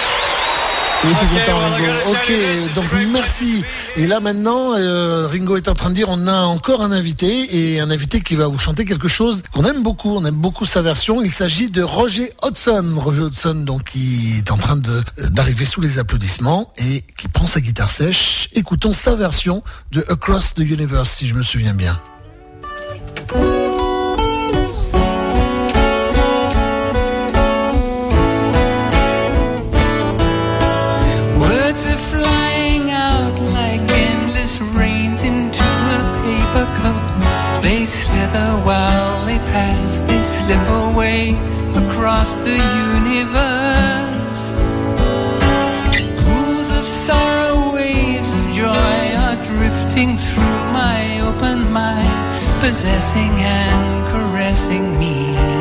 Il 1.05 1.09
est 1.09 1.13
tout 1.15 1.27
content, 1.27 1.59
Ringo. 1.59 1.91
Ok, 2.11 2.75
donc 2.75 2.85
merci. 3.11 3.63
Et 3.97 4.07
là 4.07 4.21
maintenant, 4.21 4.73
euh, 4.77 5.27
Ringo 5.27 5.57
est 5.57 5.67
en 5.67 5.73
train 5.73 5.89
de 5.89 5.95
dire, 5.95 6.07
on 6.09 6.27
a 6.27 6.43
encore 6.43 6.81
un 6.81 6.91
invité 6.91 7.73
et 7.73 7.81
un 7.81 7.89
invité 7.89 8.21
qui 8.21 8.35
va 8.35 8.47
vous 8.47 8.57
chanter 8.57 8.85
quelque 8.85 9.09
chose 9.09 9.43
qu'on 9.51 9.65
aime 9.65 9.83
beaucoup. 9.83 10.15
On 10.15 10.23
aime 10.23 10.35
beaucoup 10.35 10.65
sa 10.65 10.81
version. 10.81 11.21
Il 11.21 11.31
s'agit 11.31 11.69
de 11.69 11.81
Roger 11.81 12.31
Hodgson. 12.41 12.93
Roger 12.95 13.23
Hodgson, 13.23 13.55
donc 13.55 13.83
qui 13.83 14.37
est 14.37 14.51
en 14.51 14.57
train 14.57 14.77
de 14.77 15.03
d'arriver 15.29 15.65
sous 15.65 15.81
les 15.81 15.99
applaudissements 15.99 16.71
et 16.77 17.03
qui 17.17 17.27
prend 17.27 17.47
sa 17.47 17.59
guitare 17.59 17.89
sèche. 17.89 18.47
Écoutons 18.53 18.93
sa 18.93 19.15
version 19.15 19.61
de 19.91 20.05
Across 20.07 20.53
the 20.55 20.59
Universe, 20.59 21.11
si 21.11 21.27
je 21.27 21.35
me 21.35 21.43
souviens 21.43 21.73
bien. 21.73 21.99
Slip 40.45 40.67
away 40.91 41.29
across 41.83 42.35
the 42.35 42.57
universe. 42.99 44.41
Pools 46.21 46.69
of 46.79 46.85
sorrow, 46.85 47.73
waves 47.73 48.31
of 48.39 48.45
joy 48.51 48.99
are 49.23 49.37
drifting 49.51 50.17
through 50.17 50.63
my 50.81 51.21
open 51.21 51.71
mind, 51.71 52.11
possessing 52.59 53.31
and 53.39 54.07
caressing 54.11 54.99
me. 54.99 55.52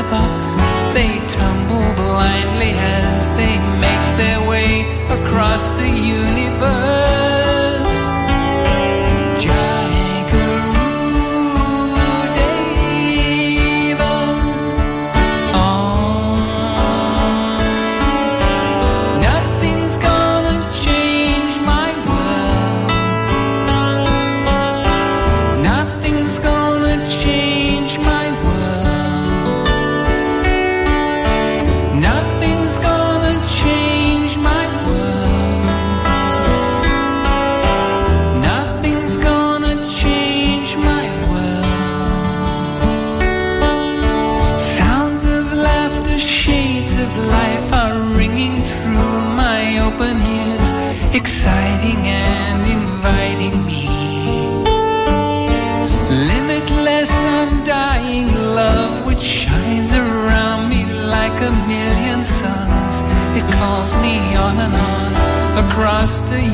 A 0.00 0.02
letterbox. 0.02 0.54
They 0.94 1.18
tumble 1.26 1.94
blindly 1.94 2.59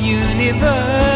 universe. 0.06 1.15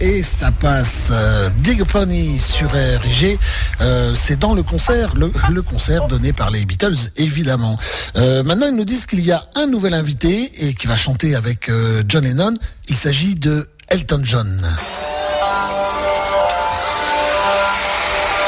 et 0.00 0.22
ça 0.22 0.50
passe. 0.50 1.10
Euh, 1.10 1.48
Dig 1.58 1.82
Pony 1.84 2.38
sur 2.38 2.68
RG. 2.68 3.38
Euh, 3.80 4.14
c'est 4.14 4.38
dans 4.38 4.54
le 4.54 4.62
concert, 4.62 5.14
le, 5.14 5.32
le, 5.50 5.62
concert 5.62 6.06
donné 6.06 6.32
par 6.32 6.50
les 6.50 6.64
Beatles, 6.64 6.96
évidemment. 7.16 7.78
Euh, 8.16 8.42
maintenant, 8.42 8.66
ils 8.68 8.76
nous 8.76 8.84
disent 8.84 9.06
qu'il 9.06 9.24
y 9.24 9.32
a 9.32 9.44
un 9.54 9.66
nouvel 9.66 9.94
invité 9.94 10.50
et 10.66 10.74
qui 10.74 10.86
va 10.86 10.96
chanter 10.96 11.34
avec 11.34 11.70
euh, 11.70 12.02
John 12.06 12.24
Lennon. 12.24 12.54
Il 12.88 12.96
s'agit 12.96 13.34
de 13.34 13.68
Elton 13.88 14.20
John. 14.22 14.62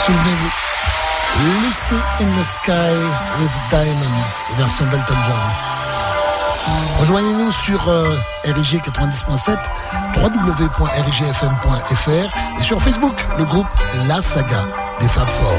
Souvenez-vous. 0.04 0.50
Lucy 1.62 1.96
in 2.20 2.40
the 2.40 2.44
Sky 2.44 2.94
with 3.40 3.50
Diamonds, 3.70 4.50
version 4.58 4.84
d'Elton 4.86 5.16
John. 5.26 5.73
Rejoignez-nous 6.98 7.50
sur 7.50 7.88
euh, 7.88 8.16
RIG 8.44 8.80
90.7, 8.82 9.58
www.rigfm.fr 10.16 12.10
et 12.60 12.62
sur 12.62 12.80
Facebook, 12.80 13.16
le 13.38 13.44
groupe 13.44 13.66
La 14.08 14.22
Saga 14.22 14.66
des 15.00 15.08
Fab 15.08 15.28
Four. 15.28 15.58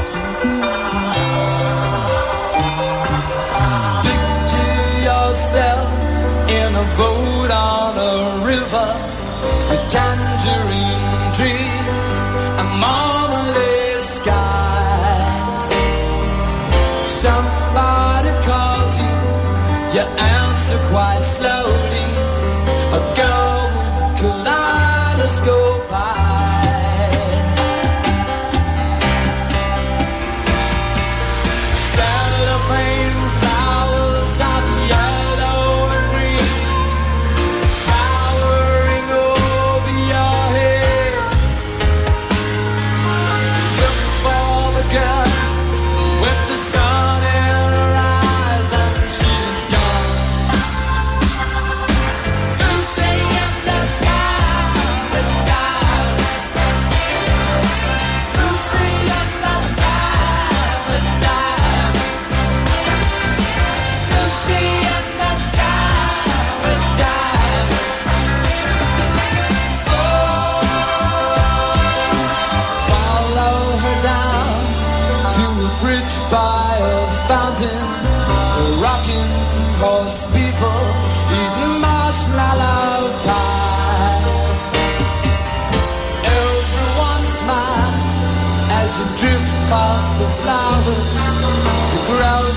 In 6.48 6.76
a 6.76 6.84
boat 6.96 7.50
on 7.50 7.98
a 7.98 8.44
river 8.44 8.88
with 9.68 9.90
tangerine 9.90 11.32
trees 11.34 12.10
and 12.60 12.68
marmalade 12.78 14.02
skies. 14.02 15.66
Somebody 17.10 18.30
calls 18.46 18.96
you, 18.98 19.14
you 19.94 20.04
quite 20.90 21.22
slow. 21.22 21.85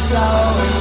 So. 0.09 0.78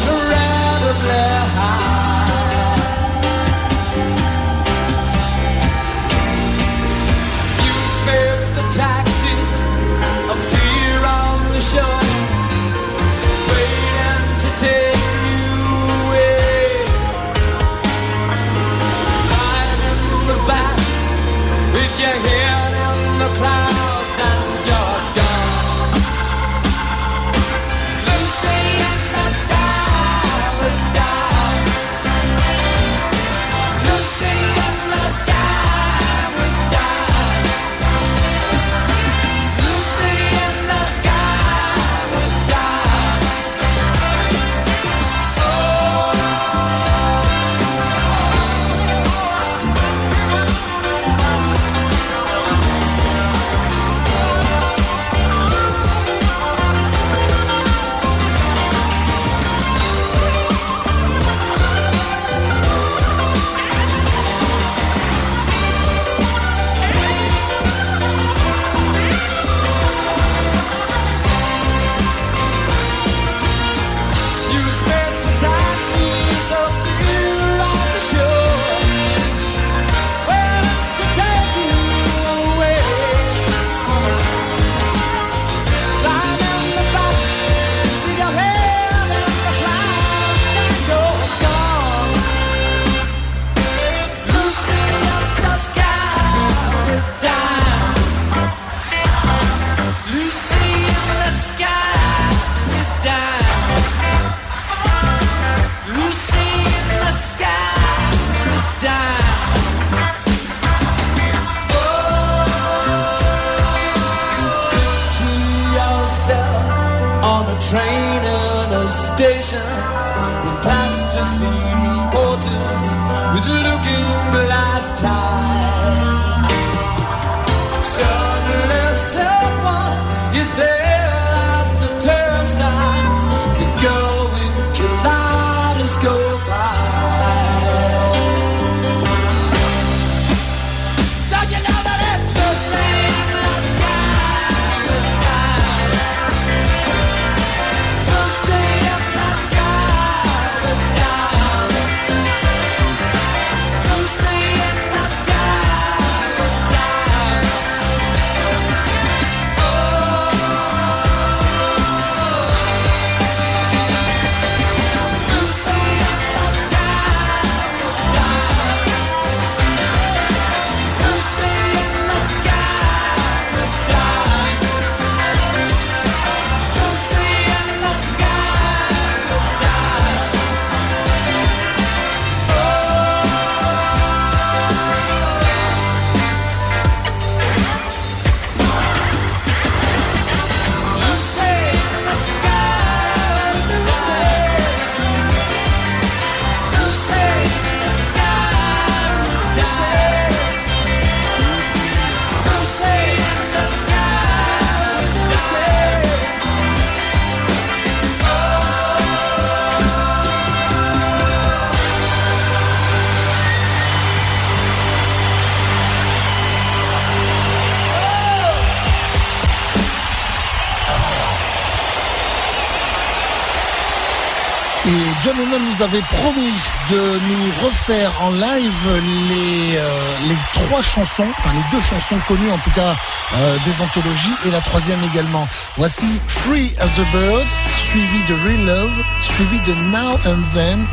Nous 225.79 225.85
avait 225.85 226.03
promis 226.03 226.53
de 226.91 226.97
nous 226.97 227.65
refaire 227.65 228.11
en 228.23 228.31
live 228.31 229.03
les, 229.29 229.77
euh, 229.77 230.17
les 230.29 230.37
trois 230.55 230.83
chansons, 230.83 231.27
enfin 231.39 231.51
les 231.53 231.77
deux 231.77 231.83
chansons 231.83 232.19
connues 232.27 232.51
en 232.51 232.59
tout 232.59 232.71
cas 232.71 232.95
euh, 233.35 233.57
des 233.65 233.83
anthologies 233.83 234.35
et 234.47 234.51
la 234.51 234.61
troisième 234.61 235.03
également. 235.05 235.47
Voici 235.77 236.21
Free 236.27 236.75
as 236.81 236.99
a 236.99 237.05
Bird, 237.13 237.47
suivi 237.79 238.25
de 238.25 238.35
Real 238.47 238.65
Love, 238.65 238.93
suivi 239.21 239.61
de 239.61 239.75
Now 239.75 240.15
and 240.27 240.43
Then 240.55 240.87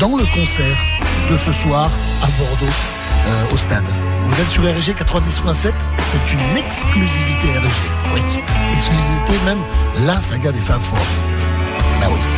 dans 0.00 0.16
le 0.16 0.24
concert 0.34 0.76
de 1.30 1.36
ce 1.36 1.52
soir 1.52 1.90
à 2.22 2.26
Bordeaux 2.38 2.72
euh, 3.26 3.54
au 3.54 3.56
stade. 3.56 3.88
Vous 4.26 4.40
êtes 4.40 4.48
sur 4.48 4.62
RG 4.62 4.94
90.7, 4.94 5.72
c'est 6.00 6.32
une 6.32 6.56
exclusivité 6.56 7.46
RG. 7.58 8.14
Oui, 8.14 8.22
exclusivité 8.72 9.32
même 9.44 9.60
la 10.06 10.20
saga 10.20 10.50
des 10.50 10.60
Fab 10.60 10.80
Four. 10.80 10.98
Bah 12.00 12.08
oui. 12.10 12.37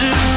shoes 0.00 0.29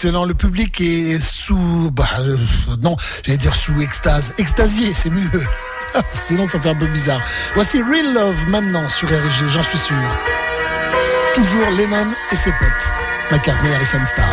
excellent. 0.00 0.24
Le 0.24 0.32
public 0.32 0.80
est 0.80 1.20
sous, 1.20 1.90
bah, 1.92 2.08
euh, 2.20 2.38
non, 2.80 2.96
j'allais 3.22 3.36
dire 3.36 3.54
sous 3.54 3.82
extase. 3.82 4.32
Extasié, 4.38 4.94
c'est 4.94 5.10
mieux. 5.10 5.42
Sinon, 6.26 6.46
ça 6.46 6.58
fait 6.58 6.70
un 6.70 6.74
peu 6.74 6.86
bizarre. 6.86 7.20
Voici 7.54 7.82
Real 7.82 8.14
Love 8.14 8.48
maintenant 8.48 8.88
sur 8.88 9.08
RG, 9.08 9.50
j'en 9.50 9.62
suis 9.62 9.76
sûr. 9.76 9.96
Toujours 11.34 11.68
Lennon 11.76 12.06
et 12.32 12.36
ses 12.36 12.52
potes. 12.52 12.88
McCartney, 13.30 13.74
Harrison 13.74 13.98
Star. 14.06 14.24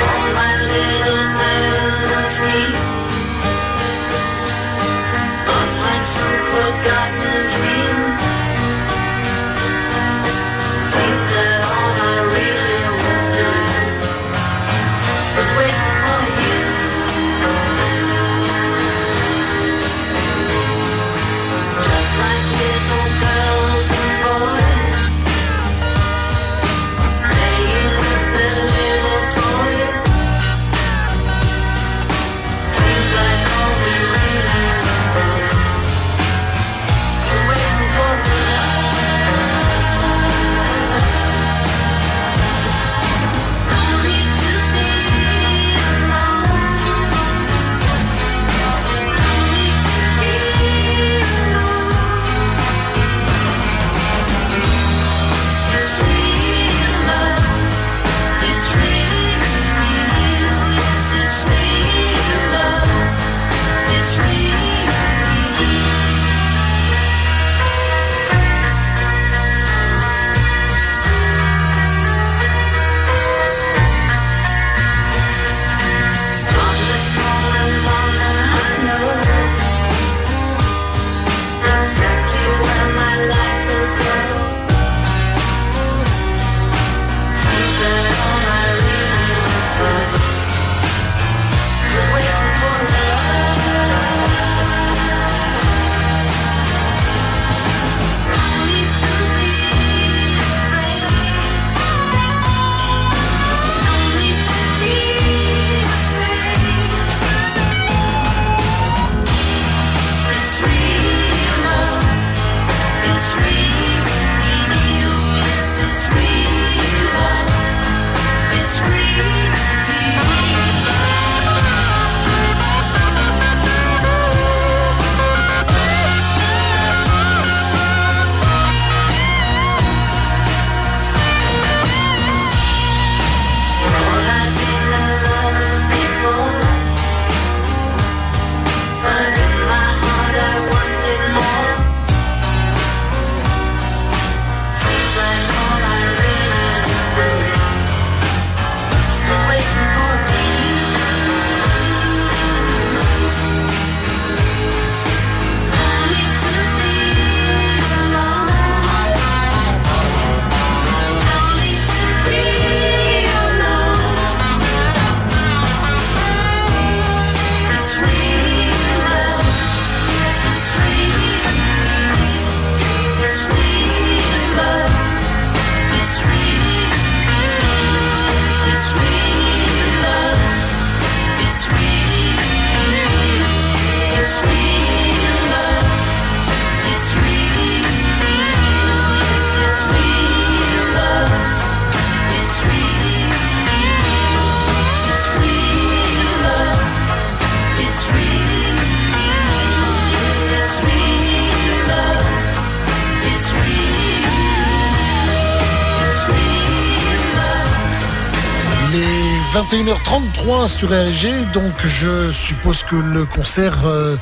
21h33 210.18 210.68
sur 210.68 210.89
RG, 210.89 211.52
donc 211.53 211.73
je 211.85 212.31
suppose 212.31 212.84
que 212.84 212.95
le 212.95 213.26
concert 213.26 213.85
euh, 213.85 214.15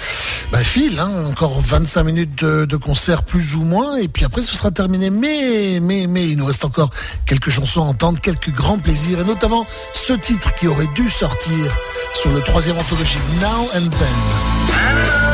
bah, 0.52 0.60
file, 0.60 1.00
hein, 1.00 1.24
encore 1.26 1.62
25 1.62 2.04
minutes 2.04 2.44
de, 2.44 2.66
de 2.66 2.76
concert 2.76 3.24
plus 3.24 3.56
ou 3.56 3.62
moins, 3.62 3.96
et 3.96 4.08
puis 4.08 4.26
après 4.26 4.42
ce 4.42 4.56
sera 4.56 4.72
terminé. 4.72 5.10
Mais, 5.10 5.80
mais, 5.82 6.08
mais, 6.08 6.28
il 6.28 6.38
nous 6.38 6.46
reste 6.46 6.66
encore 6.66 6.90
quelques 7.26 7.50
chansons 7.50 7.82
à 7.82 7.86
entendre, 7.86 8.20
quelques 8.20 8.52
grands 8.52 8.80
plaisirs, 8.80 9.22
et 9.22 9.26
notamment 9.26 9.66
ce 9.94 10.14
titre 10.14 10.54
qui 10.56 10.68
aurait 10.68 10.90
dû 10.96 11.10
sortir 11.10 11.78
sur 12.14 12.32
le 12.32 12.42
troisième 12.42 12.78
anthologie, 12.78 13.20
Now 13.40 13.62
and 13.76 13.90
Then. 13.90 15.25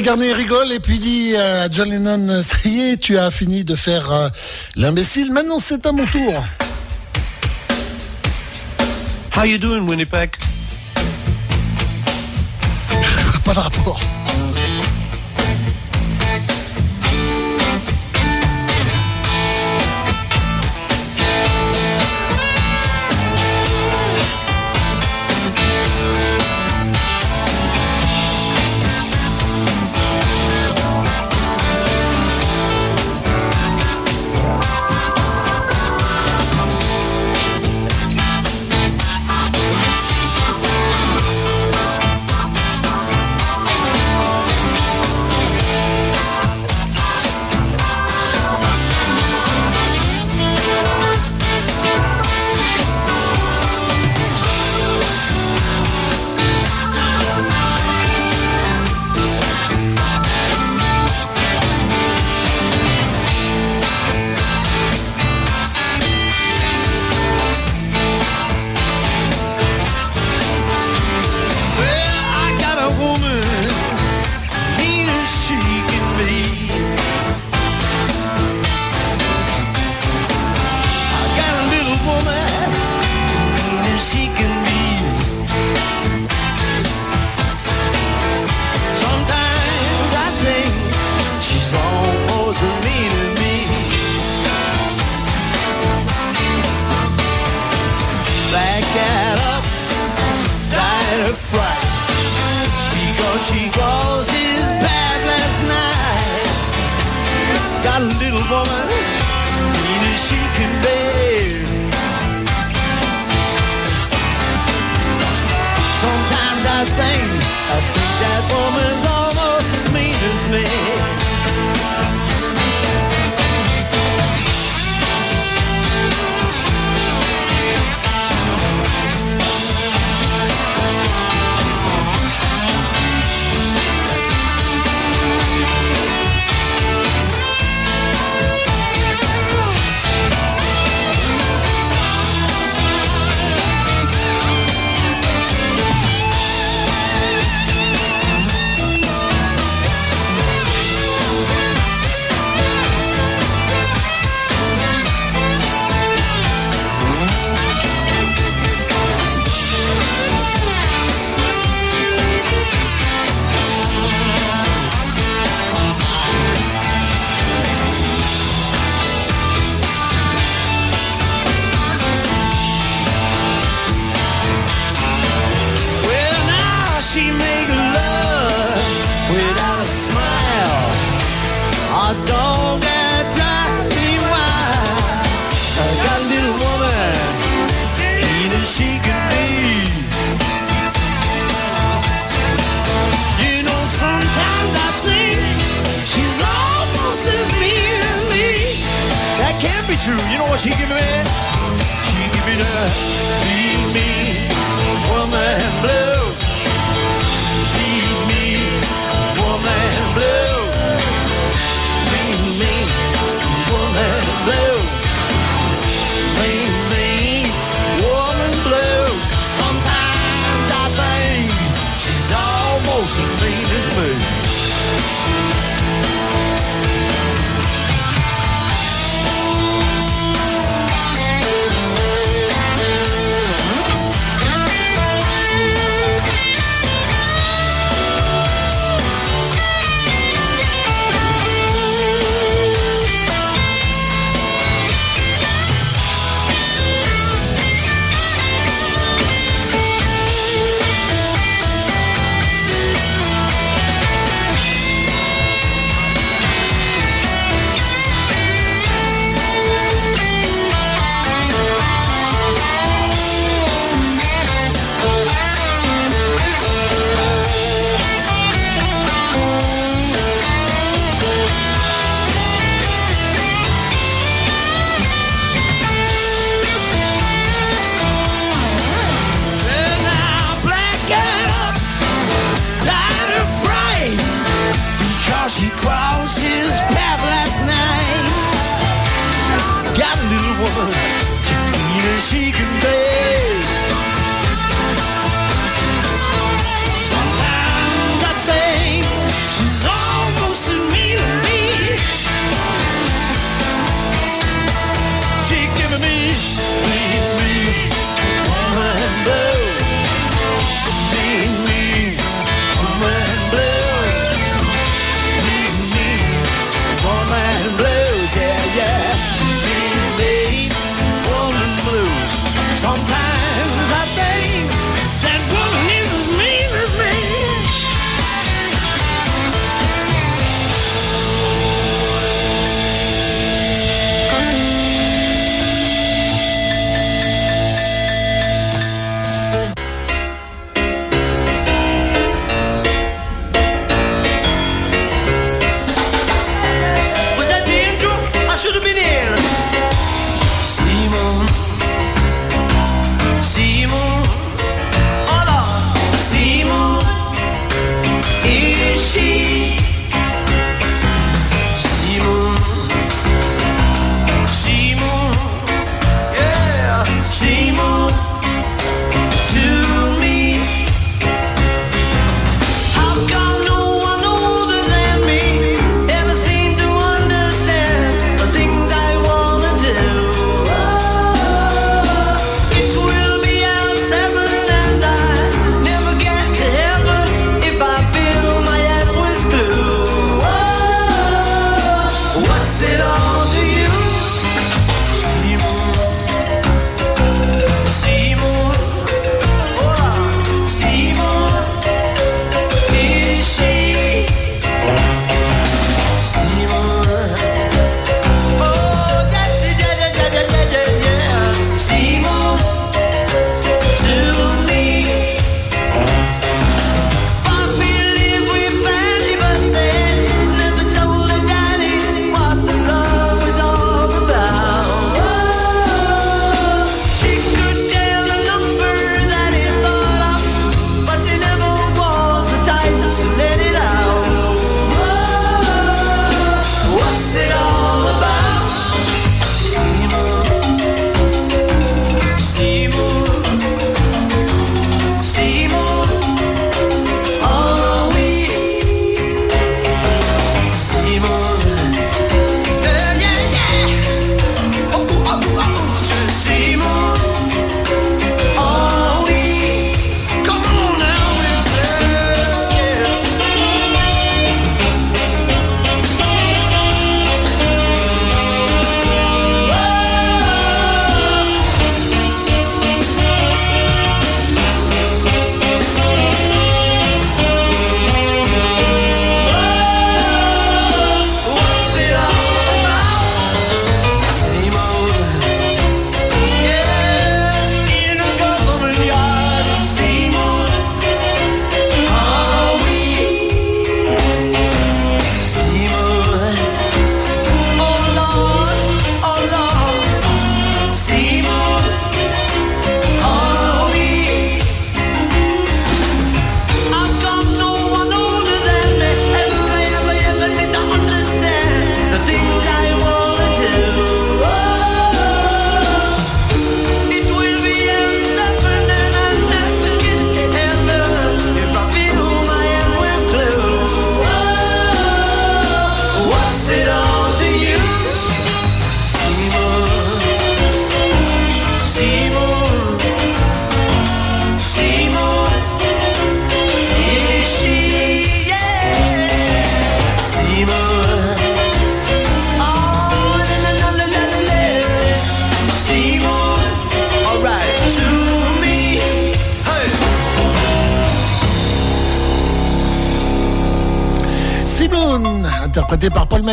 McCartney 0.00 0.32
rigole 0.32 0.72
et 0.72 0.80
puis 0.80 0.98
dit 0.98 1.34
euh, 1.36 1.66
à 1.66 1.68
John 1.68 1.90
Lennon, 1.90 2.26
euh, 2.30 2.42
ça 2.42 2.56
y 2.64 2.80
est, 2.80 2.96
tu 2.96 3.18
as 3.18 3.30
fini 3.30 3.64
de 3.64 3.76
faire 3.76 4.10
euh, 4.10 4.28
l'imbécile, 4.74 5.30
maintenant 5.30 5.58
c'est 5.58 5.84
à 5.84 5.92
mon 5.92 6.06
tour. 6.06 6.42
How 9.36 9.44
you 9.44 9.58
doing, 9.58 9.86
Winnipeg? 9.86 10.39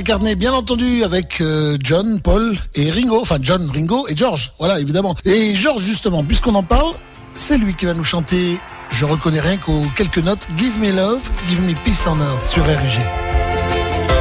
Bien 0.07 0.53
entendu, 0.53 1.03
avec 1.03 1.41
euh, 1.41 1.77
John, 1.83 2.21
Paul 2.21 2.55
et 2.75 2.91
Ringo. 2.91 3.19
Enfin, 3.21 3.39
John, 3.41 3.69
Ringo 3.69 4.07
et 4.07 4.15
George, 4.15 4.53
voilà, 4.57 4.79
évidemment. 4.79 5.13
Et 5.25 5.53
George, 5.53 5.81
justement, 5.81 6.23
puisqu'on 6.23 6.55
en 6.55 6.63
parle, 6.63 6.93
c'est 7.33 7.57
lui 7.57 7.75
qui 7.75 7.85
va 7.85 7.93
nous 7.93 8.05
chanter, 8.05 8.57
je 8.89 9.03
reconnais 9.03 9.41
rien 9.41 9.57
qu'aux 9.57 9.83
quelques 9.97 10.19
notes, 10.19 10.47
Give 10.57 10.79
Me 10.79 10.93
Love, 10.93 11.29
Give 11.49 11.61
Me 11.61 11.73
Peace 11.83 12.07
on 12.07 12.21
Earth 12.21 12.49
sur 12.49 12.63
RG. 12.63 13.01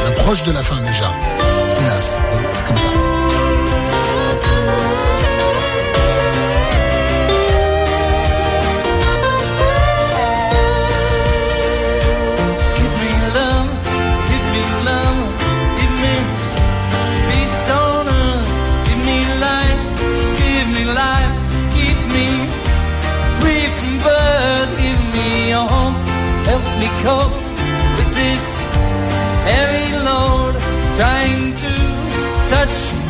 Approche 0.08 0.42
de 0.42 0.50
la 0.50 0.64
fin 0.64 0.82
déjà. 0.82 1.12
Hélas, 1.78 2.18
c'est 2.52 2.66
comme 2.66 2.78
ça. 2.78 3.15
Trying 30.96 31.54
to 31.54 31.72
touch, 32.48 33.05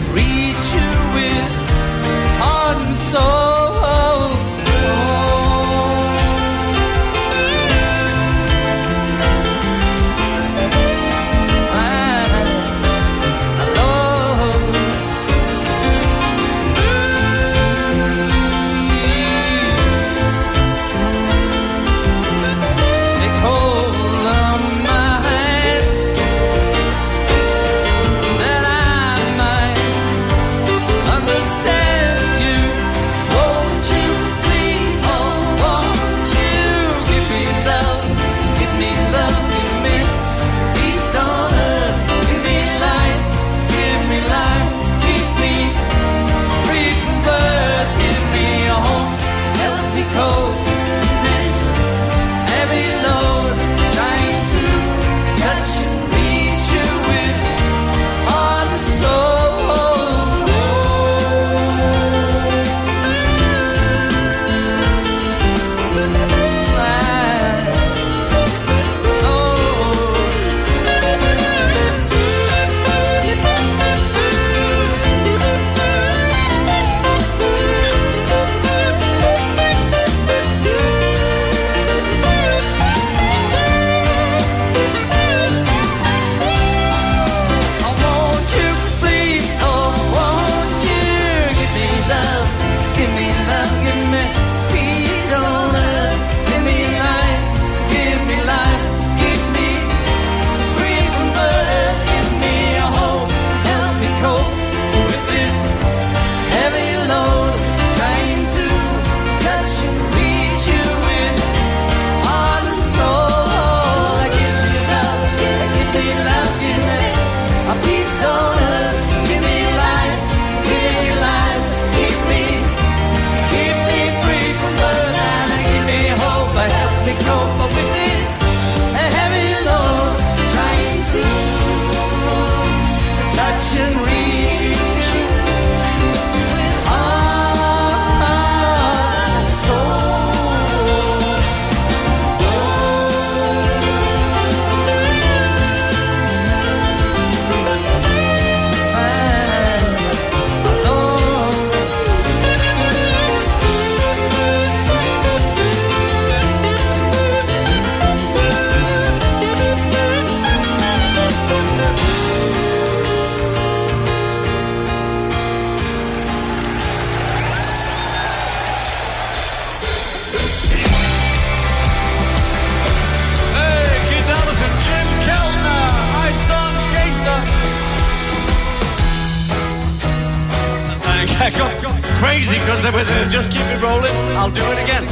because 182.92 183.08
they. 183.08 183.28
Just 183.28 183.50
keep 183.50 183.66
it 183.74 183.82
rolling. 183.82 184.14
I'll 184.38 184.50
do 184.50 184.62
it 184.72 184.78
again. 184.78 185.06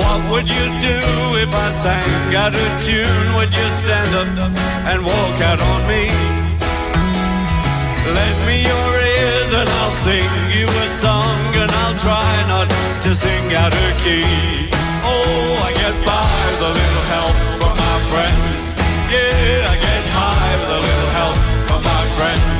What 0.00 0.20
would 0.30 0.48
you 0.48 0.66
do 0.80 0.98
if 1.42 1.50
I 1.52 1.70
sang 1.70 2.34
out 2.34 2.54
of 2.54 2.68
tune? 2.82 3.26
Would 3.36 3.52
you 3.52 3.66
stand 3.82 4.10
up 4.14 4.30
and 4.90 5.04
walk 5.04 5.40
out 5.40 5.60
on 5.60 5.80
me? 5.90 6.08
Lend 8.06 8.38
me 8.46 8.62
your 8.62 8.90
ears 9.00 9.50
and 9.52 9.68
I'll 9.68 9.96
sing 10.06 10.30
you 10.54 10.66
a 10.66 10.88
song 10.88 11.38
and 11.58 11.70
I'll 11.82 11.98
try 11.98 12.30
not 12.46 12.68
to 13.02 13.14
sing 13.14 13.54
out 13.54 13.72
of 13.72 13.90
key. 14.02 14.70
Oh, 15.02 15.66
I 15.66 15.70
get 15.82 15.94
by 16.06 16.30
with 16.46 16.70
a 16.70 16.72
little 16.80 17.06
help 17.14 17.36
from 17.60 17.74
my 17.76 17.96
friends. 18.10 18.64
Yeah, 19.10 19.72
I 19.72 19.74
get 19.86 20.02
high 20.14 20.52
with 20.60 20.72
a 20.78 20.80
little 20.88 21.10
help 21.18 21.36
from 21.66 21.80
my 21.82 22.02
friends. 22.16 22.53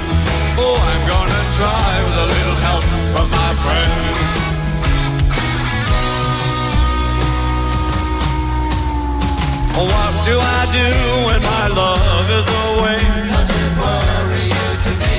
What 9.83 10.13
do 10.25 10.39
I 10.39 10.63
do 10.71 10.89
when 11.27 11.41
my 11.43 11.67
love 11.69 12.29
is 12.39 12.47
away? 12.65 13.01
Does 13.35 13.51
it 13.51 13.73
worry 13.83 14.47
you 14.55 14.69
to 14.87 14.93
be 15.03 15.19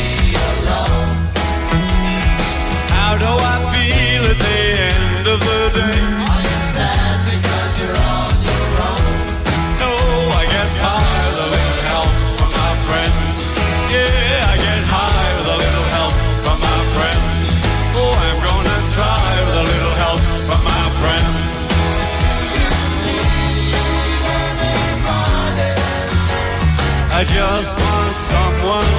alone? 0.50 1.12
How 2.96 3.12
do 3.18 3.32
I 3.54 3.56
feel 3.74 4.24
at 4.32 4.40
the 4.40 4.60
end 4.90 5.05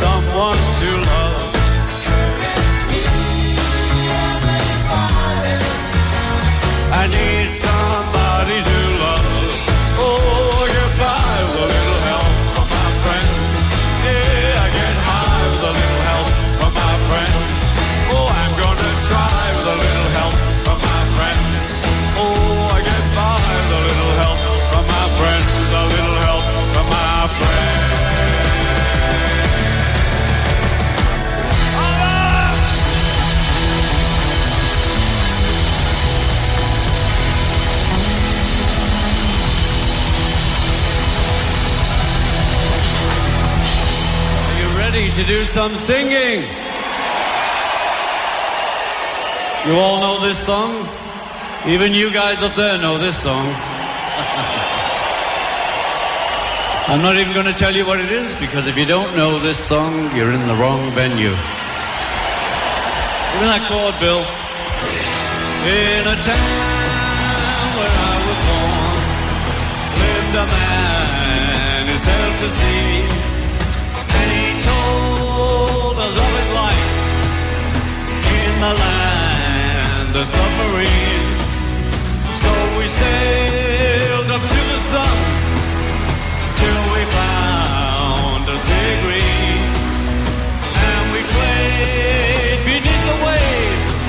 someone 0.00 0.56
to 0.80 0.90
love. 1.10 1.54
I 7.00 7.06
need 7.16 7.54
to 45.20 45.26
do 45.26 45.44
some 45.44 45.76
singing? 45.76 46.40
You 49.66 49.74
all 49.76 50.00
know 50.00 50.18
this 50.26 50.38
song? 50.38 50.88
Even 51.66 51.92
you 51.92 52.10
guys 52.10 52.42
up 52.42 52.54
there 52.54 52.78
know 52.78 52.96
this 52.96 53.22
song. 53.22 53.44
I'm 56.88 57.02
not 57.02 57.16
even 57.16 57.34
going 57.34 57.44
to 57.44 57.52
tell 57.52 57.74
you 57.74 57.84
what 57.84 58.00
it 58.00 58.10
is 58.10 58.34
because 58.36 58.66
if 58.66 58.78
you 58.78 58.86
don't 58.86 59.14
know 59.14 59.38
this 59.38 59.58
song, 59.58 59.92
you're 60.16 60.32
in 60.32 60.46
the 60.48 60.54
wrong 60.54 60.80
venue. 60.92 61.36
Give 63.28 63.40
me 63.40 63.48
that 63.52 63.66
chord, 63.68 63.94
Bill. 64.00 64.24
In 65.68 66.06
a 66.08 66.16
town 66.24 67.68
where 67.76 67.92
I 68.08 68.16
was 68.24 68.40
born, 68.48 68.96
lived 70.00 70.34
a 70.34 70.46
man 70.48 71.88
who 71.88 71.98
sailed 71.98 72.38
to 72.40 72.48
sea. 72.48 73.19
The 78.60 78.74
land 78.74 80.14
of 80.14 80.26
submarine. 80.26 81.38
So 82.36 82.50
we 82.76 82.86
sailed 82.86 84.30
up 84.30 84.42
to 84.42 84.60
the 84.72 84.80
sun 84.92 85.16
till 86.60 86.80
we 86.92 87.02
found 87.20 88.44
a 88.48 88.58
sea 88.58 88.92
green. 89.04 89.64
And 90.76 91.04
we 91.14 91.20
played 91.34 92.60
beneath 92.68 93.04
the 93.10 93.18
waves 93.24 94.00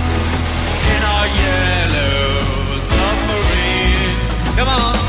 in 0.95 1.01
our 1.15 1.27
yellow 1.43 2.77
submarine. 2.77 4.17
Come 4.57 4.67
on. 4.67 5.00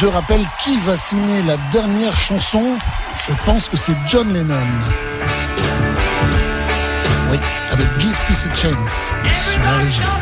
Deux 0.00 0.08
rappels, 0.08 0.46
qui 0.62 0.78
va 0.80 0.96
signer 0.96 1.42
la 1.42 1.56
dernière 1.72 2.14
chanson 2.14 2.78
Je 3.26 3.32
pense 3.44 3.68
que 3.68 3.76
c'est 3.76 3.96
John 4.06 4.32
Lennon. 4.32 4.54
Oui, 7.32 7.38
avec 7.72 7.86
Give 7.98 8.16
Peace 8.28 8.46
a 8.46 8.54
Chance 8.54 9.14
sur 9.52 10.18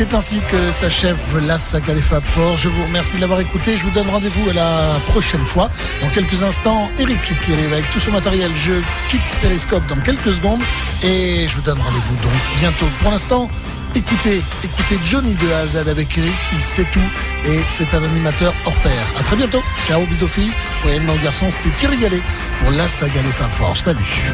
c'est 0.00 0.14
ainsi 0.14 0.40
que 0.50 0.72
s'achève 0.72 1.18
la 1.46 1.58
saga 1.58 1.92
des 1.92 2.00
Fab 2.00 2.24
Four. 2.24 2.56
Je 2.56 2.70
vous 2.70 2.84
remercie 2.84 3.16
de 3.16 3.20
l'avoir 3.20 3.38
écouté. 3.38 3.76
Je 3.76 3.84
vous 3.84 3.90
donne 3.90 4.08
rendez-vous 4.08 4.48
à 4.48 4.54
la 4.54 4.98
prochaine 5.08 5.44
fois. 5.44 5.68
Dans 6.00 6.08
quelques 6.08 6.42
instants, 6.42 6.90
Eric 6.98 7.20
qui 7.22 7.52
arrive 7.52 7.70
avec 7.70 7.90
tout 7.90 8.00
son 8.00 8.12
matériel. 8.12 8.50
Je 8.56 8.80
quitte 9.10 9.36
Periscope 9.42 9.86
dans 9.88 10.00
quelques 10.00 10.32
secondes 10.32 10.62
et 11.04 11.46
je 11.46 11.54
vous 11.54 11.60
donne 11.60 11.78
rendez-vous 11.78 12.16
donc 12.22 12.32
bientôt. 12.56 12.86
Pour 13.00 13.10
l'instant, 13.10 13.50
écoutez, 13.94 14.40
écoutez 14.64 14.98
Johnny 15.04 15.34
de 15.34 15.52
A 15.52 15.58
à 15.58 15.66
Z 15.66 15.76
avec 15.76 16.16
Eric. 16.16 16.32
Il 16.52 16.58
sait 16.58 16.86
tout 16.90 17.10
et 17.44 17.60
c'est 17.70 17.92
un 17.92 18.02
animateur 18.02 18.54
hors 18.64 18.80
pair. 18.82 19.04
À 19.18 19.22
très 19.22 19.36
bientôt. 19.36 19.62
Ciao, 19.86 20.06
bisous 20.06 20.28
filles. 20.28 20.52
Pour 20.80 20.90
les 20.90 21.22
garçons, 21.22 21.50
c'était 21.50 21.74
Thierry 21.74 21.98
Gallet 21.98 22.22
pour 22.62 22.70
la 22.70 22.88
saga 22.88 23.20
des 23.20 23.32
Fab 23.32 23.52
Four. 23.52 23.76
Salut. 23.76 24.32